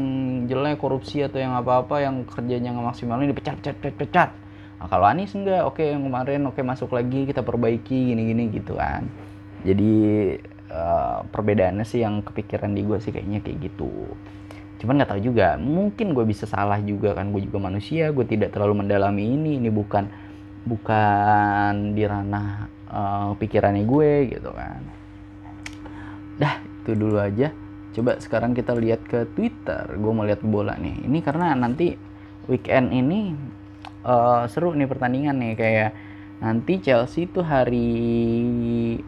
[0.47, 4.29] jelek korupsi atau yang apa-apa yang kerjanya nggak maksimal ini dipecat pecat pecat pecat.
[4.81, 9.05] Nah, kalau Anies enggak oke yang kemarin oke masuk lagi kita perbaiki gini-gini gitu kan.
[9.61, 9.93] Jadi
[10.73, 13.89] uh, perbedaannya sih yang kepikiran di gue sih kayaknya kayak gitu.
[14.81, 18.53] Cuman nggak tahu juga mungkin gue bisa salah juga kan gue juga manusia gue tidak
[18.53, 20.09] terlalu mendalami ini ini bukan
[20.65, 25.00] bukan di ranah uh, pikirannya gue gitu kan
[26.37, 27.51] dah itu dulu aja.
[27.91, 29.83] Coba sekarang kita lihat ke Twitter.
[29.99, 31.03] Gue mau lihat bola nih.
[31.03, 31.91] Ini karena nanti
[32.47, 33.35] weekend ini
[34.07, 35.53] uh, seru nih pertandingan nih.
[35.59, 35.91] Kayak
[36.39, 37.91] nanti Chelsea itu hari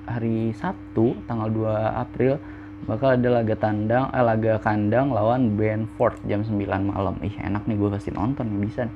[0.06, 2.38] hari Sabtu tanggal 2 April
[2.84, 6.60] bakal ada laga tandang eh, laga kandang lawan Brentford jam 9
[6.92, 7.16] malam.
[7.24, 8.96] Ih enak nih gue pasti nonton nih bisa nih.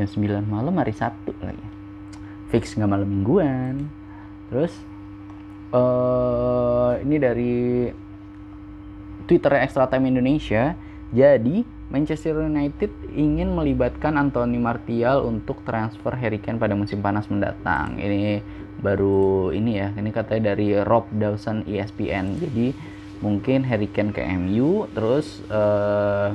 [0.00, 1.66] Jam 9 malam hari Sabtu lagi.
[2.48, 3.92] Fix nggak malam mingguan.
[4.48, 4.72] Terus
[5.72, 7.54] uh, ini dari
[9.26, 10.76] Twitter Extra Time Indonesia
[11.14, 17.94] jadi Manchester United ingin melibatkan Anthony Martial untuk transfer Harry Kane pada musim panas mendatang.
[17.94, 18.42] Ini
[18.82, 22.42] baru ini ya, ini katanya dari Rob Dawson ESPN.
[22.42, 22.74] Jadi
[23.22, 26.34] mungkin Harry Kane ke MU, terus uh,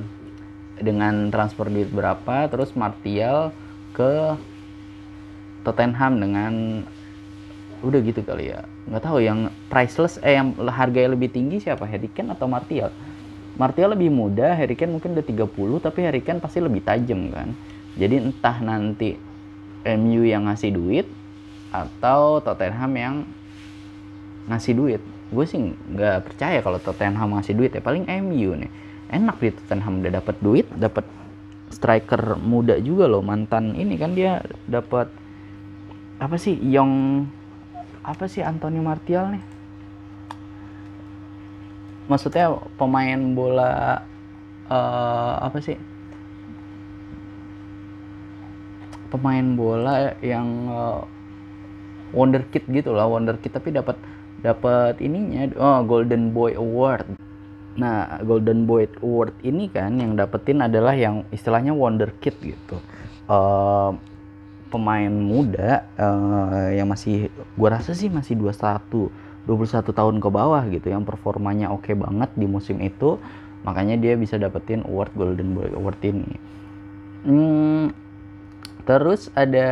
[0.79, 3.51] dengan transfer duit berapa, terus Martial
[3.91, 4.39] ke
[5.67, 6.53] Tottenham dengan
[7.81, 8.65] udah gitu kali ya.
[8.87, 12.93] Nggak tahu yang priceless eh yang harganya lebih tinggi siapa Harry Kane atau Martial?
[13.57, 17.53] Martial lebih muda, Harry Kane mungkin udah 30 tapi Harry Kane pasti lebih tajam kan.
[17.97, 19.17] Jadi entah nanti
[19.83, 21.07] MU yang ngasih duit
[21.73, 23.15] atau Tottenham yang
[24.47, 25.01] ngasih duit.
[25.31, 28.71] Gue sih nggak percaya kalau Tottenham ngasih duit ya paling MU nih.
[29.11, 31.03] Enak di Tottenham udah dapat duit, dapat
[31.71, 35.07] striker muda juga loh mantan ini kan dia dapat
[36.19, 37.25] apa sih Young
[38.01, 39.43] apa sih Anthony Martial nih?
[42.09, 44.01] Maksudnya pemain bola
[44.67, 45.77] uh, apa sih?
[49.13, 51.01] Pemain bola yang uh,
[52.11, 53.95] wonderkid gitu lah wonderkid tapi dapat
[54.43, 57.05] dapat ininya oh golden boy award.
[57.77, 62.81] Nah golden boy award ini kan yang dapetin adalah yang istilahnya wonderkid gitu.
[63.29, 63.95] Uh,
[64.71, 67.27] pemain muda uh, yang masih
[67.59, 69.11] gua rasa sih masih 21
[69.45, 73.19] 21 tahun ke bawah gitu yang performanya oke okay banget di musim itu
[73.61, 76.33] makanya dia bisa dapetin award Golden Boy Award ini.
[77.21, 77.93] Hmm,
[78.89, 79.67] terus ada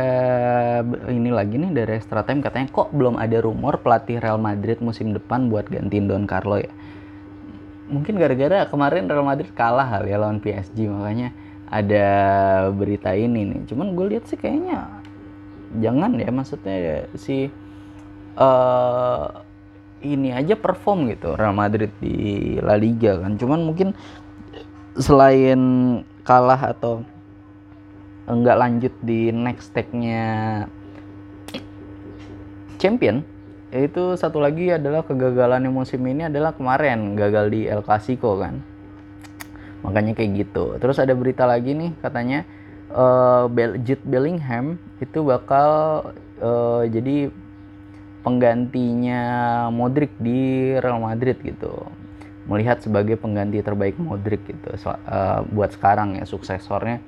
[1.10, 5.10] ini lagi nih dari extra time katanya kok belum ada rumor pelatih Real Madrid musim
[5.10, 6.70] depan buat gantiin Don Carlo ya?
[7.90, 11.34] Mungkin gara-gara kemarin Real Madrid kalah kali ya lawan PSG makanya
[11.70, 12.08] ada
[12.74, 13.60] berita ini nih.
[13.70, 15.00] Cuman gue lihat sih kayaknya
[15.78, 17.46] jangan ya maksudnya si
[18.34, 19.26] uh,
[20.02, 23.38] ini aja perform gitu Real Madrid di La Liga kan.
[23.38, 23.94] Cuman mungkin
[24.98, 25.60] selain
[26.26, 27.06] kalah atau
[28.26, 30.66] enggak lanjut di next stage-nya
[32.78, 33.22] champion
[33.70, 38.58] itu satu lagi adalah kegagalan musim ini adalah kemarin gagal di El Clasico kan
[39.80, 40.76] makanya kayak gitu.
[40.80, 42.44] Terus ada berita lagi nih katanya
[42.92, 43.48] uh,
[43.80, 45.70] Jude Bellingham itu bakal
[46.42, 47.32] uh, jadi
[48.20, 49.22] penggantinya
[49.72, 51.88] Modric di Real Madrid gitu.
[52.44, 54.70] Melihat sebagai pengganti terbaik Modric gitu.
[54.76, 57.00] So, uh, buat sekarang ya suksesornya.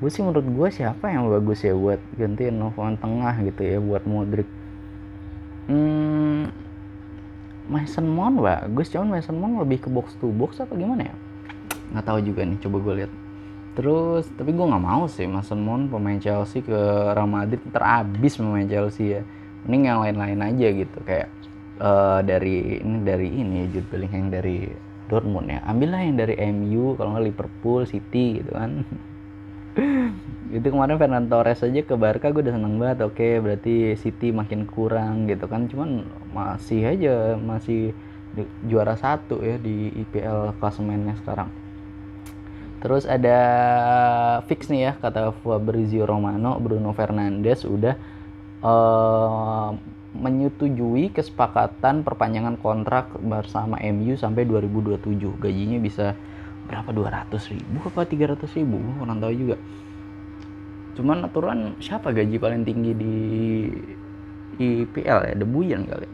[0.00, 4.02] Gue sih menurut gue siapa yang bagus ya buat gantiin pemain tengah gitu ya buat
[4.04, 4.48] Modric?
[5.64, 6.52] Hmm,
[7.68, 11.14] Mason Mount bagus cuman Mason Mount lebih ke box to box apa gimana ya
[11.94, 13.12] nggak tahu juga nih coba gue lihat.
[13.74, 16.78] Terus tapi gue nggak mau sih Mason Mount pemain Chelsea ke
[17.14, 19.22] Real Madrid terabis pemain Chelsea ya.
[19.64, 21.30] Mending yang lain-lain aja gitu kayak
[21.78, 24.66] uh, dari ini dari ini Jude Bellingham dari
[25.06, 25.62] Dortmund ya.
[25.66, 28.82] Ambillah yang dari MU kalau nggak Liverpool City gitu kan.
[30.54, 32.98] Itu kemarin Fernando Torres aja ke Barca gue udah seneng banget.
[33.06, 35.66] Oke berarti City makin kurang gitu kan.
[35.66, 37.90] Cuman masih aja masih
[38.66, 41.63] juara satu ya di IPL klasemennya sekarang
[42.84, 43.38] terus ada
[44.44, 47.96] fix nih ya kata Fabrizio Romano Bruno Fernandes udah
[48.60, 49.72] uh,
[50.14, 55.00] menyetujui kesepakatan perpanjangan kontrak bersama MU sampai 2027
[55.40, 56.12] gajinya bisa
[56.64, 58.78] berapa 200 ribu apa 300 ribu?
[59.00, 59.56] Orang tahu juga.
[60.94, 63.16] Cuman aturan siapa gaji paling tinggi di
[64.62, 65.34] IPL ya?
[65.34, 66.08] Debuyan kali.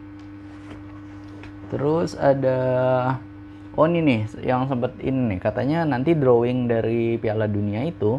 [1.70, 2.58] Terus ada
[3.78, 5.38] oh ini nih yang sempat ini nih.
[5.38, 8.18] Katanya nanti drawing dari Piala Dunia itu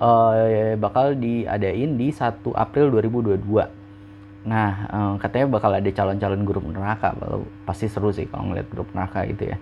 [0.00, 3.86] uh, bakal diadain di 1 April 2022
[4.46, 7.18] nah uh, katanya bakal ada calon-calon grup neraka.
[7.66, 9.58] Pasti seru sih kalau ngeliat grup neraka itu ya.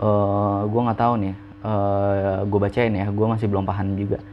[0.00, 1.34] Uh, eh, gue nggak tahu nih.
[1.64, 4.24] Uh, gue bacain ya gue masih belum paham juga.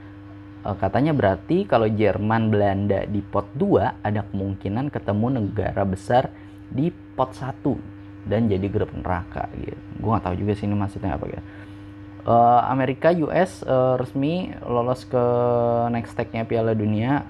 [0.63, 6.31] Uh, katanya berarti kalau Jerman Belanda di pot 2 ada kemungkinan ketemu negara besar
[6.71, 7.90] di pot 1
[8.25, 9.77] dan jadi grup neraka gitu.
[9.97, 11.43] Gue nggak tahu juga sih ini maksudnya apa gitu.
[12.21, 15.25] Uh, Amerika US uh, resmi lolos ke
[15.89, 17.25] next stage-nya Piala Dunia.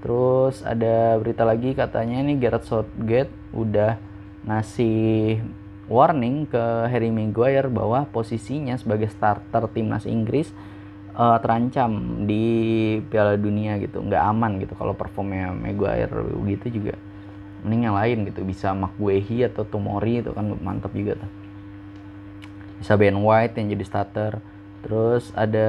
[0.00, 4.00] Terus ada berita lagi katanya nih Gareth Southgate udah
[4.48, 5.42] ngasih
[5.90, 10.52] warning ke Harry Maguire bahwa posisinya sebagai starter timnas Inggris
[11.16, 12.44] uh, terancam di
[13.10, 16.12] Piala Dunia gitu, nggak aman gitu kalau performnya Maguire
[16.46, 16.94] gitu juga.
[17.64, 21.30] Mending yang lain gitu, bisa McGuehi atau Tomori itu kan mantap juga tuh.
[22.78, 24.32] Bisa Ben White yang jadi starter.
[24.78, 25.68] Terus ada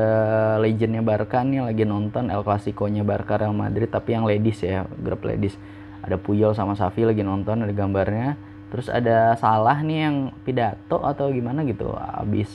[0.61, 5.25] legendnya Barca nih lagi nonton El Clasico-nya Barca Real Madrid tapi yang ladies ya, grup
[5.25, 5.57] ladies.
[6.05, 8.37] Ada Puyol sama Safi lagi nonton ada gambarnya
[8.69, 12.49] terus ada salah nih yang pidato atau gimana gitu abis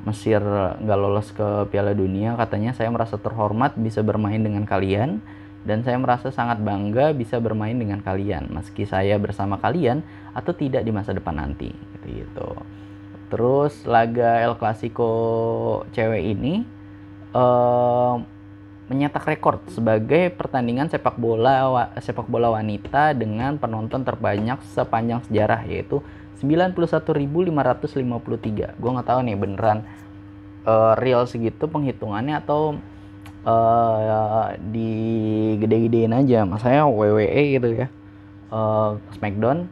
[0.00, 0.40] Mesir
[0.80, 5.20] nggak lolos ke Piala Dunia katanya saya merasa terhormat bisa bermain dengan kalian
[5.64, 10.00] dan saya merasa sangat bangga bisa bermain dengan kalian meski saya bersama kalian
[10.32, 11.68] atau tidak di masa depan nanti
[12.08, 12.48] gitu,
[13.28, 15.12] terus laga El Clasico
[15.92, 16.64] cewek ini
[17.36, 18.16] uh,
[18.90, 26.02] menyetak rekor sebagai pertandingan sepak bola sepak bola wanita dengan penonton terbanyak sepanjang sejarah yaitu
[26.42, 28.80] 91.553.
[28.80, 29.84] Gue nggak tahu nih beneran
[30.64, 32.80] uh, real segitu penghitungannya atau
[33.44, 34.90] uh, di
[35.60, 36.44] gede-gedein aja.
[36.44, 37.86] Masanya WWE gitu ya.
[38.50, 39.70] Uh, Smackdown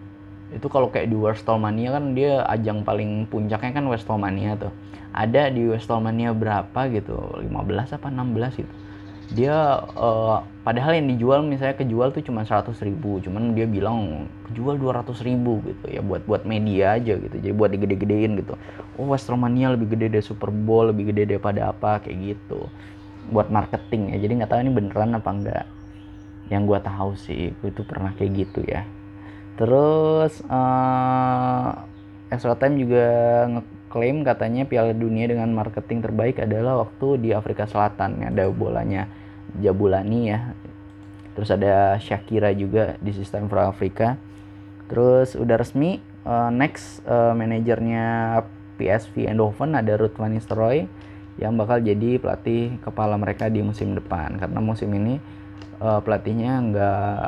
[0.49, 4.73] itu kalau kayak di Wrestlemania kan dia ajang paling puncaknya kan Wrestlemania tuh.
[5.13, 7.17] Ada di Wrestlemania berapa gitu?
[7.43, 8.75] 15 apa 16 gitu
[9.29, 14.81] dia uh, padahal yang dijual misalnya kejual tuh cuma 100 ribu cuman dia bilang kejual
[14.81, 18.57] 200 ribu gitu ya buat buat media aja gitu jadi buat digede-gedein gitu
[18.97, 22.73] oh Westromania lebih gede dari Super Bowl lebih gede daripada apa kayak gitu
[23.29, 24.17] buat marketing ya.
[24.25, 25.65] Jadi nggak tahu ini beneran apa enggak
[26.49, 28.85] yang gue tahu sih itu pernah kayak gitu ya.
[29.61, 31.69] Terus uh,
[32.33, 33.07] extra time juga
[33.49, 39.09] ngeklaim katanya Piala Dunia dengan marketing terbaik adalah waktu di Afrika Selatan ada bolanya
[39.61, 40.57] Jabulani ya.
[41.37, 44.19] Terus ada Shakira juga di sistem for Afrika.
[44.89, 48.41] Terus udah resmi uh, next uh, manajernya
[48.79, 50.87] PSV Eindhoven ada Ruud van Nistelrooy
[51.39, 55.23] yang bakal jadi pelatih kepala mereka di musim depan karena musim ini
[55.79, 57.23] uh, pelatihnya nggak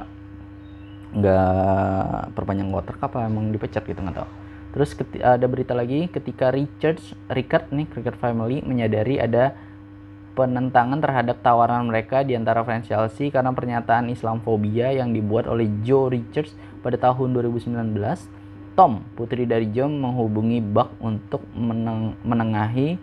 [1.11, 4.31] nggak perpanjang kontrak apa emang dipecat gitu nggak tahu
[4.71, 7.03] terus ada berita lagi ketika Richard
[7.75, 9.55] nih Cricket Family menyadari ada
[10.39, 16.09] penentangan terhadap tawaran mereka di antara fans Chelsea karena pernyataan Islamfobia yang dibuat oleh Joe
[16.09, 17.99] Richards pada tahun 2019.
[18.79, 22.97] Tom, putri dari John, menghubungi Buck untuk meneng menengahi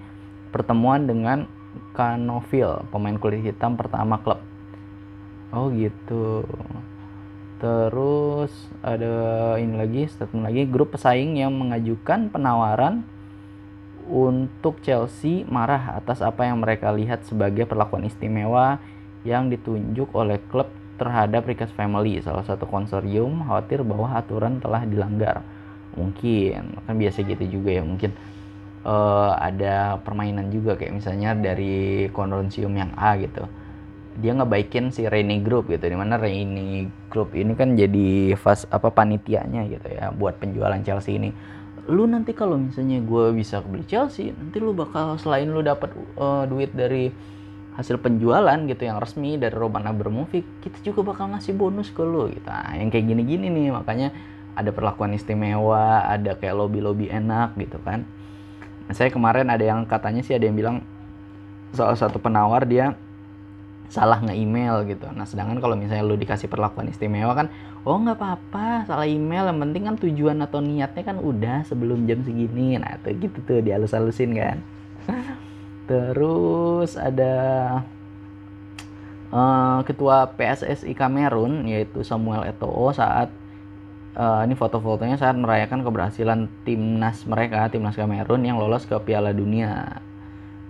[0.50, 1.46] pertemuan dengan
[1.94, 4.42] Canoville, pemain kulit hitam pertama klub.
[5.54, 6.44] Oh gitu.
[7.58, 8.54] Terus
[8.86, 13.02] ada ini lagi, statement lagi, grup pesaing yang mengajukan penawaran
[14.08, 18.80] untuk Chelsea marah atas apa yang mereka lihat sebagai perlakuan istimewa
[19.28, 20.70] yang ditunjuk oleh klub
[21.02, 22.22] terhadap Ricketts Family.
[22.22, 25.44] Salah satu konsorsium khawatir bahwa aturan telah dilanggar.
[25.98, 28.14] Mungkin kan biasa gitu juga ya, mungkin
[28.88, 33.44] uh, ada permainan juga kayak misalnya dari konsorsium yang A gitu.
[34.18, 38.90] Dia ngebaikin si Rainy Group gitu, di mana Rainy Group ini kan jadi fas apa
[38.90, 41.30] panitianya gitu ya buat penjualan Chelsea ini.
[41.86, 46.50] Lu nanti kalau misalnya gue bisa beli Chelsea nanti lu bakal selain lu dapat uh,
[46.50, 47.14] duit dari
[47.78, 52.26] hasil penjualan gitu yang resmi dari Roman Abramovich kita juga bakal ngasih bonus ke lu
[52.34, 52.50] gitu.
[52.50, 54.10] Nah, yang kayak gini-gini nih makanya
[54.58, 58.10] ada perlakuan istimewa ada kayak lobby-lobby enak gitu kan
[58.88, 60.82] nah, saya kemarin ada yang katanya sih ada yang bilang
[61.76, 62.96] salah satu penawar dia
[63.88, 65.08] salah nge-email gitu.
[65.16, 67.48] Nah, sedangkan kalau misalnya lu dikasih perlakuan istimewa kan,
[67.88, 72.20] oh nggak apa-apa, salah email, yang penting kan tujuan atau niatnya kan udah sebelum jam
[72.24, 72.76] segini.
[72.76, 74.58] Nah, tuh gitu tuh dihalus-halusin kan.
[75.90, 77.36] Terus ada
[79.32, 83.32] uh, ketua PSSI Kamerun yaitu Samuel Eto'o saat
[84.18, 90.02] uh, ini foto-fotonya saat merayakan keberhasilan timnas mereka, timnas Kamerun yang lolos ke Piala Dunia.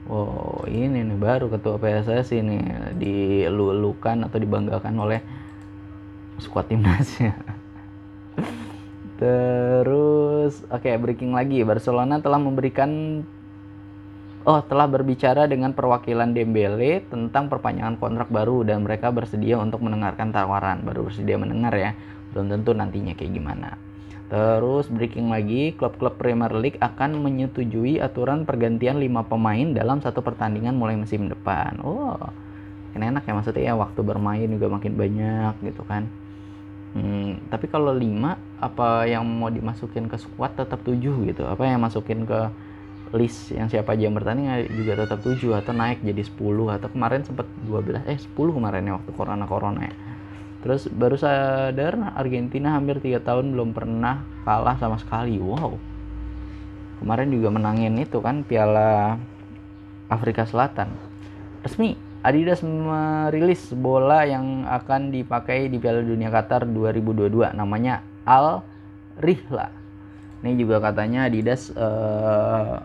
[0.08, 2.58] Oh ini nih baru ketua PSSI ini
[2.96, 5.20] dilulukan atau dibanggakan oleh
[6.40, 7.36] skuad timnasnya.
[9.20, 11.60] Terus oke okay, breaking lagi.
[11.68, 13.20] Barcelona telah memberikan
[14.48, 20.32] oh telah berbicara dengan perwakilan Dembele tentang perpanjangan kontrak baru dan mereka bersedia untuk mendengarkan
[20.32, 20.88] tawaran.
[20.88, 21.92] Baru bersedia mendengar ya
[22.38, 23.74] belum tentu nantinya kayak gimana.
[24.30, 30.78] Terus breaking lagi, klub-klub Premier League akan menyetujui aturan pergantian 5 pemain dalam satu pertandingan
[30.78, 31.82] mulai musim depan.
[31.82, 32.30] Oh,
[32.94, 36.06] ini enak ya maksudnya ya waktu bermain juga makin banyak gitu kan.
[36.94, 41.42] Hmm, tapi kalau 5 apa yang mau dimasukin ke squad tetap 7 gitu.
[41.50, 42.54] Apa yang masukin ke
[43.16, 47.24] list yang siapa aja yang bertanding juga tetap 7 atau naik jadi 10 atau kemarin
[47.24, 49.94] sempat 12 eh 10 kemarin ya waktu corona-corona ya
[50.66, 55.38] Terus baru sadar Argentina hampir tiga tahun belum pernah kalah sama sekali.
[55.38, 55.78] Wow.
[56.98, 59.22] Kemarin juga menangin itu kan Piala
[60.10, 60.90] Afrika Selatan.
[61.62, 61.94] Resmi
[62.26, 68.66] Adidas merilis bola yang akan dipakai di Piala Dunia Qatar 2022 namanya Al
[69.22, 69.70] Rihla.
[70.42, 72.82] Ini juga katanya Adidas uh,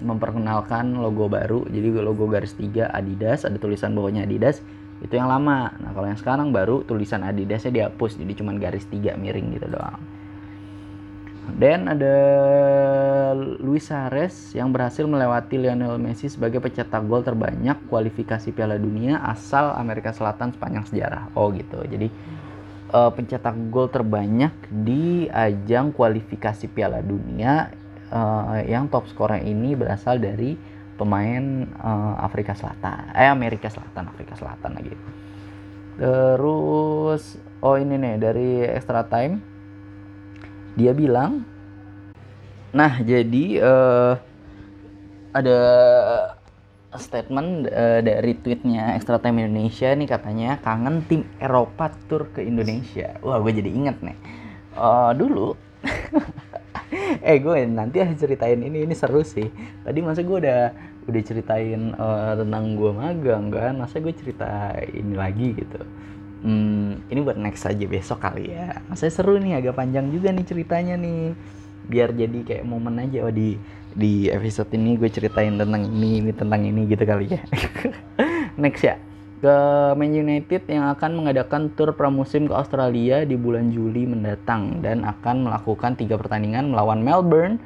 [0.00, 1.66] memperkenalkan logo baru.
[1.66, 4.62] Jadi logo garis tiga Adidas ada tulisan bawahnya Adidas
[5.04, 9.14] itu yang lama nah kalau yang sekarang baru tulisan Adidasnya dihapus jadi cuma garis tiga
[9.20, 10.00] miring gitu doang
[11.44, 12.16] dan ada
[13.60, 19.76] Luis Suarez yang berhasil melewati Lionel Messi sebagai pencetak gol terbanyak kualifikasi Piala Dunia asal
[19.76, 21.28] Amerika Selatan sepanjang sejarah.
[21.36, 21.84] Oh gitu.
[21.84, 22.08] Jadi
[22.96, 27.68] uh, pencetak gol terbanyak di ajang kualifikasi Piala Dunia
[28.08, 30.56] uh, yang top skornya ini berasal dari
[30.94, 34.94] pemain uh, Afrika Selatan eh Amerika Selatan Afrika Selatan lagi
[35.94, 39.38] terus oh ini nih dari extra time
[40.74, 41.46] dia bilang
[42.74, 44.12] nah jadi uh,
[45.34, 45.58] ada
[46.94, 53.18] statement uh, dari tweetnya Extra Time Indonesia nih katanya kangen tim Eropa tur ke Indonesia.
[53.18, 54.14] Wah gue jadi inget nih.
[54.78, 55.58] Uh, dulu
[57.28, 59.46] eh gue nanti harus ceritain ini ini seru sih.
[59.82, 60.60] Tadi masa gue udah
[61.04, 65.80] udah ceritain uh, tentang gue magang kan masa gue cerita ini lagi gitu.
[66.44, 68.84] Hmm, ini buat next aja besok kali ya.
[68.90, 71.32] Masa seru nih agak panjang juga nih ceritanya nih.
[71.84, 73.56] Biar jadi kayak momen aja oh di
[73.94, 77.40] di episode ini gue ceritain tentang ini ini tentang ini gitu kali ya.
[78.62, 79.56] Next ya ke
[79.98, 85.50] Man United yang akan mengadakan tur pramusim ke Australia di bulan Juli mendatang dan akan
[85.50, 87.58] melakukan tiga pertandingan melawan Melbourne,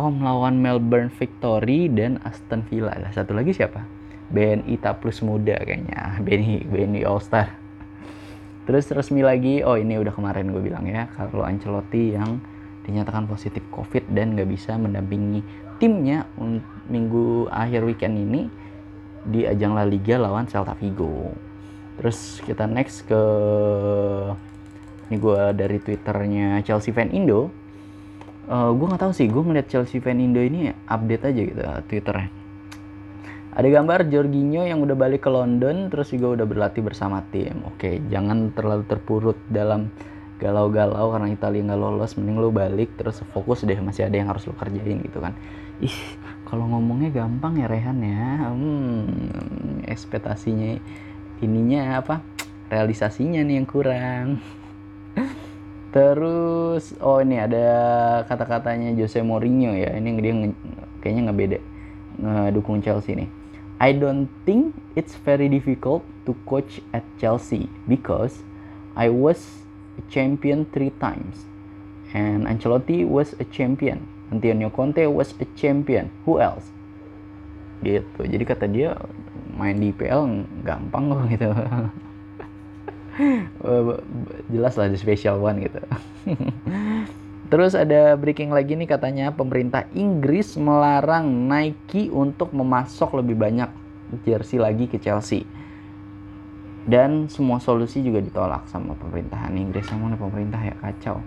[0.00, 2.96] oh melawan Melbourne Victory dan Aston Villa.
[2.96, 3.84] Lah satu lagi siapa?
[4.28, 7.68] BNI Tak Plus Muda kayaknya, BNI BNI All Star.
[8.68, 12.36] terus resmi lagi oh ini udah kemarin gue bilang ya Carlo Ancelotti yang
[12.84, 15.40] dinyatakan positif covid dan nggak bisa mendampingi
[15.80, 16.28] timnya
[16.92, 18.52] minggu akhir weekend ini
[19.26, 21.32] di ajang La Liga lawan Celta Vigo.
[21.98, 23.22] Terus kita next ke
[25.08, 27.50] ini gue dari twitternya Chelsea fan Indo.
[28.48, 32.30] Uh, gue nggak tahu sih gue ngeliat Chelsea fan Indo ini update aja gitu twitternya.
[33.58, 37.64] Ada gambar Jorginho yang udah balik ke London terus juga udah berlatih bersama tim.
[37.66, 39.90] Oke jangan terlalu terpurut dalam
[40.38, 44.46] galau-galau karena Italia nggak lolos mending lo balik terus fokus deh masih ada yang harus
[44.46, 45.34] lo kerjain gitu kan.
[45.82, 45.98] Ih
[46.48, 48.48] kalau ngomongnya gampang ya Rehan ya.
[48.48, 50.80] Hmm, ekspektasinya
[51.44, 52.24] ininya apa?
[52.72, 54.40] Realisasinya nih yang kurang.
[55.94, 57.68] Terus oh ini ada
[58.24, 59.92] kata-katanya Jose Mourinho ya.
[59.92, 60.48] Ini dia nge,
[61.04, 61.58] kayaknya ngebeda
[62.16, 63.28] ngedukung Chelsea nih.
[63.78, 68.42] I don't think it's very difficult to coach at Chelsea because
[68.98, 69.62] I was
[69.94, 71.46] a champion three times
[72.10, 76.68] and Ancelotti was a champion Antonio Conte was a champion who else
[77.82, 78.98] gitu jadi kata dia
[79.54, 81.48] main di IPL gampang kok gitu
[84.54, 85.80] jelas lah di special one gitu
[87.48, 93.72] Terus ada breaking lagi nih katanya pemerintah Inggris melarang Nike untuk memasok lebih banyak
[94.28, 95.48] jersey lagi ke Chelsea.
[96.84, 99.88] Dan semua solusi juga ditolak sama pemerintahan Inggris.
[99.88, 101.24] Sama pemerintah ya kacau.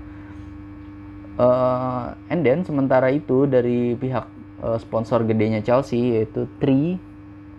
[1.41, 4.29] Uh, and then sementara itu dari pihak
[4.61, 7.01] uh, sponsor gedenya Chelsea yaitu Tree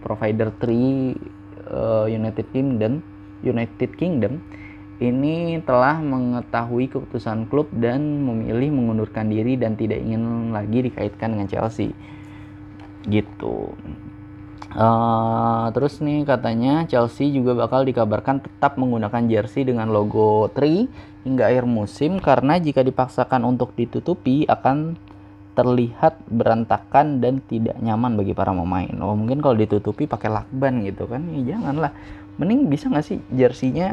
[0.06, 1.18] provider Tree
[1.66, 3.02] uh, United Kingdom
[3.42, 4.38] United Kingdom
[5.02, 11.50] ini telah mengetahui keputusan klub dan memilih mengundurkan diri dan tidak ingin lagi dikaitkan dengan
[11.50, 11.90] Chelsea.
[13.10, 13.74] Gitu.
[14.72, 20.88] Uh, terus nih katanya Chelsea juga bakal dikabarkan tetap menggunakan jersey dengan logo Tri
[21.28, 24.96] hingga akhir musim karena jika dipaksakan untuk ditutupi akan
[25.52, 28.96] terlihat berantakan dan tidak nyaman bagi para pemain.
[29.04, 31.92] Oh mungkin kalau ditutupi pakai lakban gitu kan, ya janganlah.
[32.40, 33.92] Mending bisa nggak sih jersinya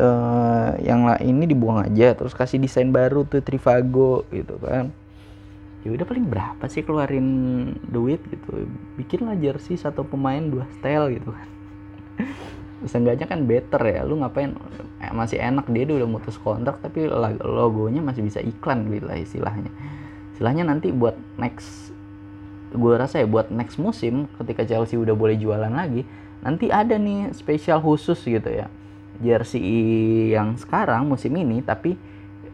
[0.00, 4.94] uh, yang ini dibuang aja terus kasih desain baru tuh Trivago gitu kan
[5.82, 7.26] ya udah paling berapa sih keluarin
[7.90, 8.70] duit gitu?
[8.98, 11.48] Bikinlah jersey satu pemain dua style gitu kan.
[12.90, 14.54] Seenggaknya kan better ya lu ngapain?
[15.02, 17.06] Eh, masih enak dia, udah mutus kontrak tapi
[17.42, 19.70] logonya masih bisa iklan gitu lah istilahnya.
[20.34, 21.90] Istilahnya nanti buat next
[22.72, 26.08] gue rasa ya buat next musim ketika Chelsea udah boleh jualan lagi
[26.40, 28.66] nanti ada nih spesial khusus gitu ya.
[29.22, 31.94] Jersey yang sekarang musim ini tapi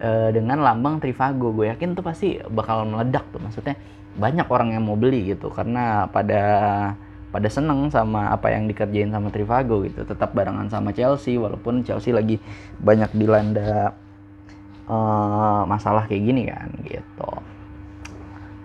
[0.00, 1.54] uh, dengan lambang Trivago.
[1.54, 3.42] Gue yakin tuh pasti bakal meledak tuh.
[3.42, 3.78] Maksudnya
[4.18, 6.42] banyak orang yang mau beli gitu karena pada
[7.28, 10.02] pada seneng sama apa yang dikerjain sama Trivago gitu.
[10.02, 12.40] Tetap barengan sama Chelsea walaupun Chelsea lagi
[12.80, 13.94] banyak dilanda
[14.88, 17.30] uh, masalah kayak gini kan gitu.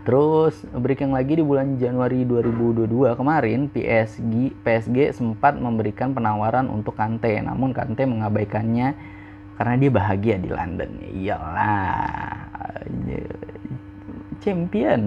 [0.03, 7.39] Terus breaking lagi di bulan Januari 2022 kemarin PSG PSG sempat memberikan penawaran untuk Kante.
[7.39, 8.99] Namun Kante mengabaikannya
[9.59, 10.91] karena dia bahagia di London.
[11.13, 12.39] Iyalah.
[14.43, 15.01] Champion.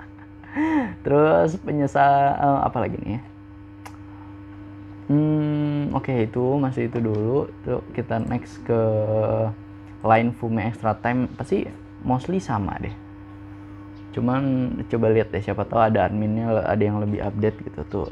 [1.04, 3.22] Terus penyesal uh, apa lagi nih ya?
[5.06, 7.46] Hmm, oke okay, itu masih itu dulu.
[7.62, 8.80] Tuh kita next ke
[10.02, 11.66] line Fume Extra Time pasti
[12.06, 13.06] mostly sama deh
[14.16, 18.08] cuman coba lihat deh siapa tahu ada adminnya ada yang lebih update gitu tuh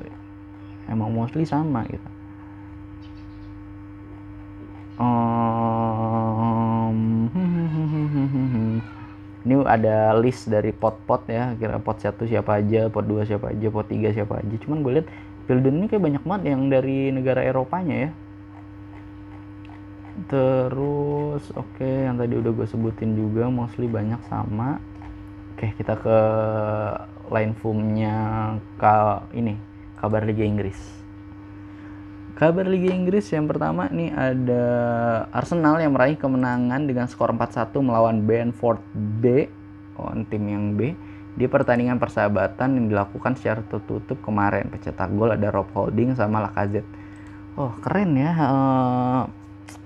[0.85, 2.05] emang mostly sama gitu
[9.65, 11.57] ada list dari pot-pot ya.
[11.59, 14.55] Kira pot satu siapa aja pot dua siapa aja pot tiga siapa aja.
[14.62, 15.09] Cuman gue lihat
[15.45, 18.11] Pilden ini kayak banyak banget yang dari negara Eropanya ya.
[20.31, 24.81] Terus oke okay, yang tadi udah gue sebutin juga mostly banyak sama.
[25.55, 26.19] Oke, kita ke
[27.31, 28.17] line formnya
[28.81, 29.59] ka ini
[30.01, 31.04] kabar Liga Inggris.
[32.35, 34.64] Kabar Liga Inggris yang pertama nih ada
[35.30, 38.82] Arsenal yang meraih kemenangan dengan skor 4-1 melawan Brentford
[39.22, 39.47] B,
[39.95, 40.99] oh, tim yang B
[41.39, 44.66] di pertandingan persahabatan yang dilakukan secara tertutup kemarin.
[44.66, 46.91] Pencetak gol ada Rob Holding sama Lacazette.
[47.55, 49.22] Oh, keren ya uh,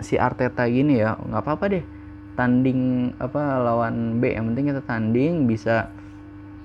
[0.00, 1.20] si Arteta gini ya.
[1.20, 1.84] nggak apa-apa deh
[2.32, 5.92] tanding apa lawan B yang penting kita tanding bisa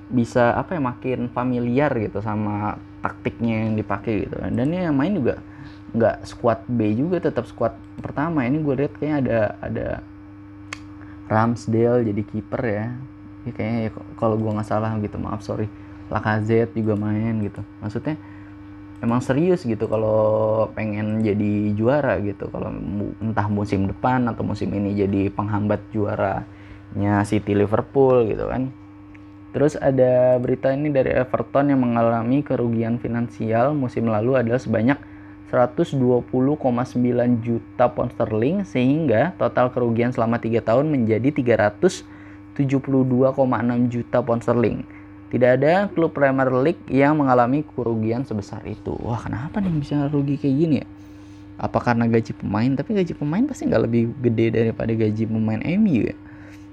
[0.08, 5.44] bisa apa ya makin familiar gitu sama taktiknya yang dipakai gitu dan yang main juga
[5.94, 8.44] nggak squad B juga tetap squad pertama.
[8.50, 9.88] Ini gue lihat kayaknya ada ada
[11.30, 12.86] Ramsdale jadi kiper ya.
[13.44, 15.70] Ya kayaknya ya, kalau gue nggak salah gitu maaf sorry.
[16.10, 17.62] Lacazette juga main gitu.
[17.80, 18.18] Maksudnya
[19.04, 22.50] emang serius gitu kalau pengen jadi juara gitu.
[22.50, 22.74] Kalau
[23.22, 28.74] entah musim depan atau musim ini jadi penghambat juaranya City Liverpool gitu kan.
[29.54, 33.78] Terus ada berita ini dari Everton yang mengalami kerugian finansial.
[33.78, 34.98] Musim lalu adalah sebanyak
[35.54, 36.02] 120,9
[37.46, 42.66] juta pound sterling sehingga total kerugian selama tiga tahun menjadi 372,6
[43.94, 44.82] juta pound sterling
[45.34, 48.94] tidak ada klub Premier League yang mengalami kerugian sebesar itu.
[49.02, 50.88] Wah, kenapa nih bisa rugi kayak gini ya?
[51.58, 52.70] Apa karena gaji pemain?
[52.78, 56.14] Tapi gaji pemain pasti nggak lebih gede daripada gaji pemain MU ya?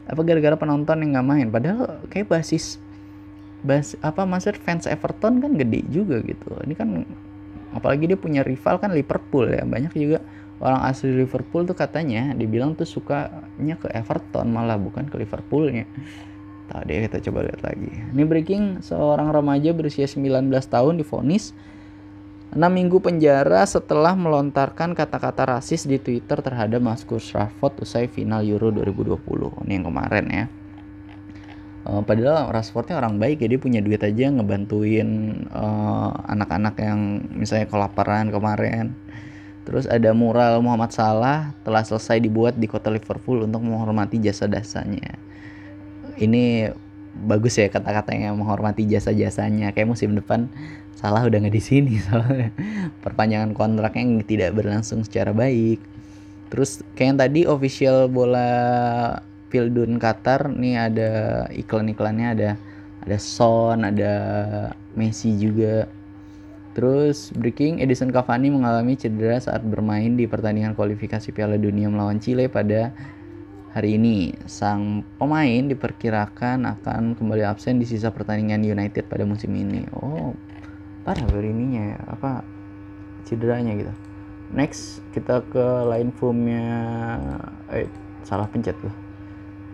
[0.04, 1.46] Apa gara-gara penonton yang nggak main?
[1.48, 2.76] Padahal kayak basis
[3.64, 6.52] bas apa maksud fans Everton kan gede juga gitu.
[6.60, 7.08] Ini kan
[7.74, 9.62] apalagi dia punya rival kan Liverpool ya.
[9.66, 10.18] Banyak juga
[10.60, 15.88] orang asli Liverpool tuh katanya dibilang tuh sukanya ke Everton malah bukan ke Liverpoolnya.
[16.70, 17.90] Tadi kita coba lihat lagi.
[17.90, 21.50] Ini breaking seorang remaja berusia 19 tahun difonis
[22.50, 28.74] 6 minggu penjara setelah melontarkan kata-kata rasis di Twitter terhadap Marcus Rashford usai final Euro
[28.74, 29.66] 2020.
[29.66, 30.44] Ini yang kemarin ya.
[31.80, 38.28] Uh, padahal Rashfordnya orang baik ya punya duit aja ngebantuin uh, anak-anak yang misalnya kelaparan
[38.28, 38.92] kemarin.
[39.64, 45.30] Terus ada mural Muhammad Salah telah selesai dibuat di kota Liverpool untuk menghormati jasa dasarnya
[46.20, 46.68] ini
[47.26, 49.72] bagus ya kata-kata yang menghormati jasa-jasanya.
[49.72, 50.46] Kayak musim depan
[50.94, 52.52] salah udah nggak di sini soalnya
[53.00, 55.80] perpanjangan kontraknya yang tidak berlangsung secara baik.
[56.52, 58.50] Terus kayak yang tadi official bola
[59.50, 61.10] Pildun Qatar nih ada
[61.50, 62.50] iklan-iklannya ada
[63.02, 64.14] ada Son ada
[64.94, 65.90] Messi juga
[66.70, 72.46] terus breaking Edison Cavani mengalami cedera saat bermain di pertandingan kualifikasi Piala Dunia melawan Chile
[72.46, 72.94] pada
[73.70, 79.86] Hari ini, sang pemain diperkirakan akan kembali absen di sisa pertandingan United pada musim ini.
[79.94, 80.34] Oh,
[81.06, 82.42] parah baru ininya ya, apa
[83.22, 83.94] cederanya gitu.
[84.50, 86.66] Next, kita ke line formnya
[87.70, 87.86] eh
[88.26, 88.90] salah pencet loh.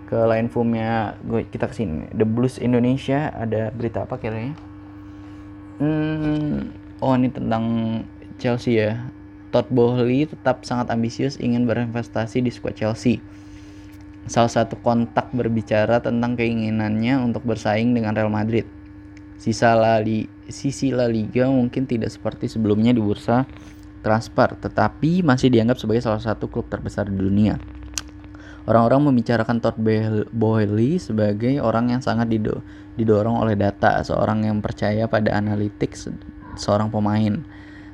[0.06, 2.06] Ke line formnya gue kita ke sini.
[2.14, 4.54] The Blues Indonesia ada berita apa kira-kira?
[5.82, 7.64] Hmm, oh ini tentang
[8.38, 9.10] Chelsea ya.
[9.50, 13.22] Todd Bowley tetap sangat ambisius ingin berinvestasi di skuad Chelsea
[14.26, 18.66] salah satu kontak berbicara tentang keinginannya untuk bersaing dengan Real Madrid.
[19.38, 23.46] Sisa La Li, sisi La Liga mungkin tidak seperti sebelumnya di bursa
[24.02, 27.58] transfer, tetapi masih dianggap sebagai salah satu klub terbesar di dunia.
[28.66, 29.78] Orang-orang membicarakan Todd
[30.34, 32.26] Boehly sebagai orang yang sangat
[32.98, 35.94] didorong oleh data, seorang yang percaya pada analitik
[36.58, 37.46] seorang pemain.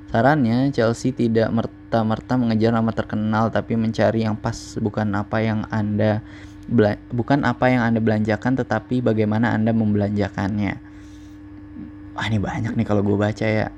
[0.08, 6.24] Sarannya, Chelsea tidak merta-merta mengejar nama terkenal tapi mencari yang pas bukan apa yang Anda
[7.12, 10.74] bukan apa yang Anda belanjakan tetapi bagaimana Anda membelanjakannya.
[12.16, 13.68] Wah, ini banyak nih kalau gue baca ya.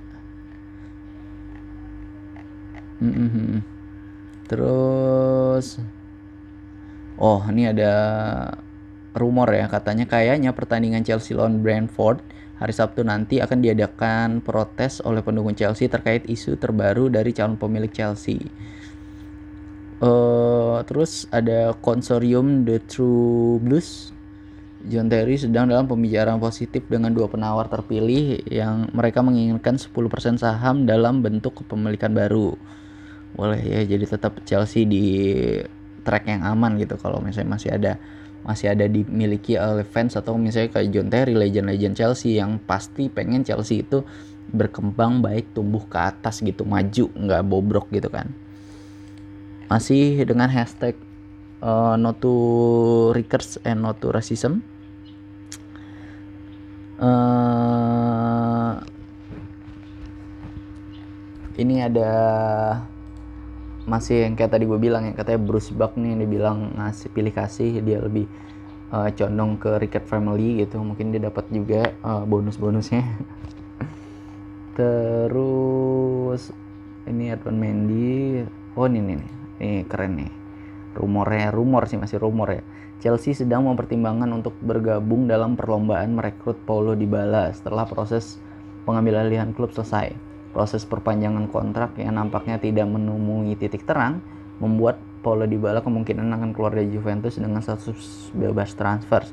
[3.02, 3.62] Mm-hmm.
[4.46, 5.78] Terus
[7.14, 7.92] Oh, ini ada
[9.14, 12.18] rumor ya katanya kayaknya pertandingan Chelsea lawan Brentford
[12.54, 17.90] Hari Sabtu nanti akan diadakan protes oleh pendukung Chelsea terkait isu terbaru dari calon pemilik
[17.90, 18.38] Chelsea.
[19.98, 24.14] Uh, terus ada konsorium The True Blues.
[24.84, 30.84] John Terry sedang dalam pembicaraan positif dengan dua penawar terpilih yang mereka menginginkan 10% saham
[30.84, 32.52] dalam bentuk kepemilikan baru.
[33.32, 35.06] Boleh ya, jadi tetap Chelsea di
[36.04, 37.00] track yang aman gitu.
[37.00, 37.98] Kalau misalnya masih ada
[38.44, 43.40] masih ada dimiliki oleh fans atau misalnya kayak John Terry legend-legend Chelsea yang pasti pengen
[43.40, 44.04] Chelsea itu
[44.52, 48.28] berkembang baik tumbuh ke atas gitu maju nggak bobrok gitu kan.
[49.72, 50.92] Masih dengan hashtag
[51.64, 52.36] uh, no to
[53.16, 54.60] recurs and no to racism.
[57.00, 58.78] Uh,
[61.56, 62.12] ini ada
[63.84, 67.32] masih yang kayak tadi gue bilang ya katanya Bruce Buck nih dia bilang ngasih pilih
[67.36, 68.24] kasih dia lebih
[68.88, 70.80] uh, condong ke Ricket Family gitu.
[70.80, 73.04] Mungkin dia dapat juga uh, bonus-bonusnya.
[74.78, 76.48] Terus
[77.04, 78.48] ini Edwin Mendy.
[78.74, 79.18] Oh ini nih
[79.60, 80.32] ini keren nih.
[80.96, 82.62] Rumornya rumor sih masih rumor ya.
[83.04, 88.40] Chelsea sedang mempertimbangkan untuk bergabung dalam perlombaan merekrut Paulo Dybala setelah proses
[88.88, 90.23] pengambilan alihan klub selesai
[90.54, 94.22] Proses perpanjangan kontrak yang nampaknya tidak menemui titik terang
[94.62, 99.26] membuat Paulo Dybala kemungkinan akan keluar dari Juventus dengan status bebas transfer.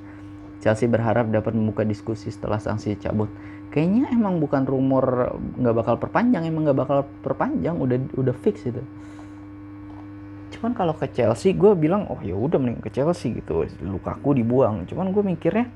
[0.61, 3.30] Chelsea berharap dapat membuka diskusi setelah sanksi cabut.
[3.69, 8.82] Kayaknya emang bukan rumor nggak bakal perpanjang, emang nggak bakal perpanjang, udah udah fix itu.
[10.57, 13.65] Cuman kalau ke Chelsea, gue bilang oh ya udah mending ke Chelsea gitu.
[13.82, 14.86] Lukaku dibuang.
[14.86, 15.69] Cuman gue mikirnya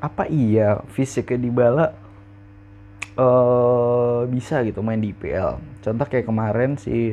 [0.00, 1.86] apa iya fisiknya Dybala
[3.20, 7.12] uh, bisa gitu main di IPL contoh kayak kemarin si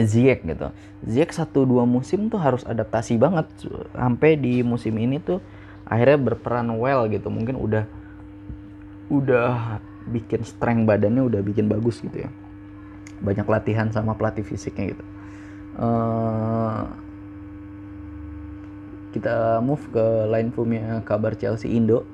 [0.00, 0.72] Ziyech gitu.
[1.04, 3.44] Ziyech satu dua musim tuh harus adaptasi banget.
[3.92, 5.44] Sampai di musim ini tuh
[5.84, 7.28] akhirnya berperan well gitu.
[7.28, 7.84] Mungkin udah
[9.12, 12.30] udah bikin strength badannya udah bikin bagus gitu ya.
[13.20, 15.04] Banyak latihan sama pelatih fisiknya gitu.
[15.76, 16.88] Uh,
[19.12, 22.08] kita move ke line punya kabar Chelsea Indo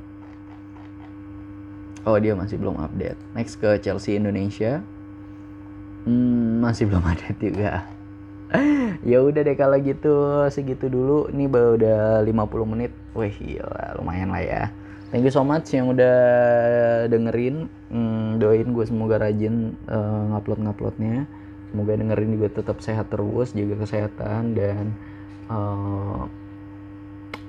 [2.08, 3.20] oh dia masih belum update.
[3.36, 4.80] Next ke Chelsea Indonesia.
[6.08, 7.84] Hmm, masih belum ada juga.
[9.04, 11.28] Ya udah deh kalau gitu segitu dulu.
[11.28, 12.92] Ini baru udah 50 menit.
[13.12, 13.68] Wih iya
[14.00, 14.62] lumayan lah ya.
[15.12, 16.16] Thank you so much yang udah
[17.12, 17.68] dengerin.
[17.92, 21.28] Hmm, doain gue semoga rajin uh, ngupload nguploadnya
[21.68, 24.96] semoga dengerin juga tetap sehat terus jaga kesehatan dan
[25.52, 26.24] uh,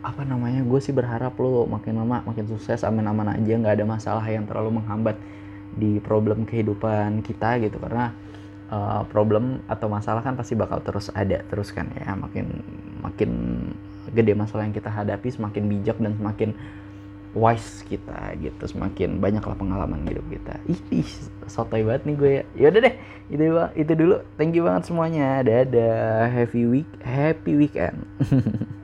[0.10, 4.26] apa namanya gue sih berharap lo makin lama makin sukses aman-aman aja nggak ada masalah
[4.26, 5.22] yang terlalu menghambat
[5.78, 7.78] di problem kehidupan kita gitu.
[7.78, 8.10] Karena
[8.74, 12.45] uh, problem atau masalah kan pasti bakal terus ada terus kan ya makin
[13.05, 13.32] makin
[14.10, 16.57] gede masalah yang kita hadapi semakin bijak dan semakin
[17.38, 18.66] wise kita gitu.
[18.66, 20.57] Semakin banyak lah pengalaman hidup kita.
[20.89, 21.10] Ih
[21.45, 22.43] sotoy banget nih gue ya.
[22.68, 22.95] Yaudah deh
[23.30, 23.45] itu
[23.78, 24.26] itu dulu.
[24.41, 25.45] Thank you banget semuanya.
[25.45, 26.34] Dadah.
[26.34, 28.10] Happy week happy weekend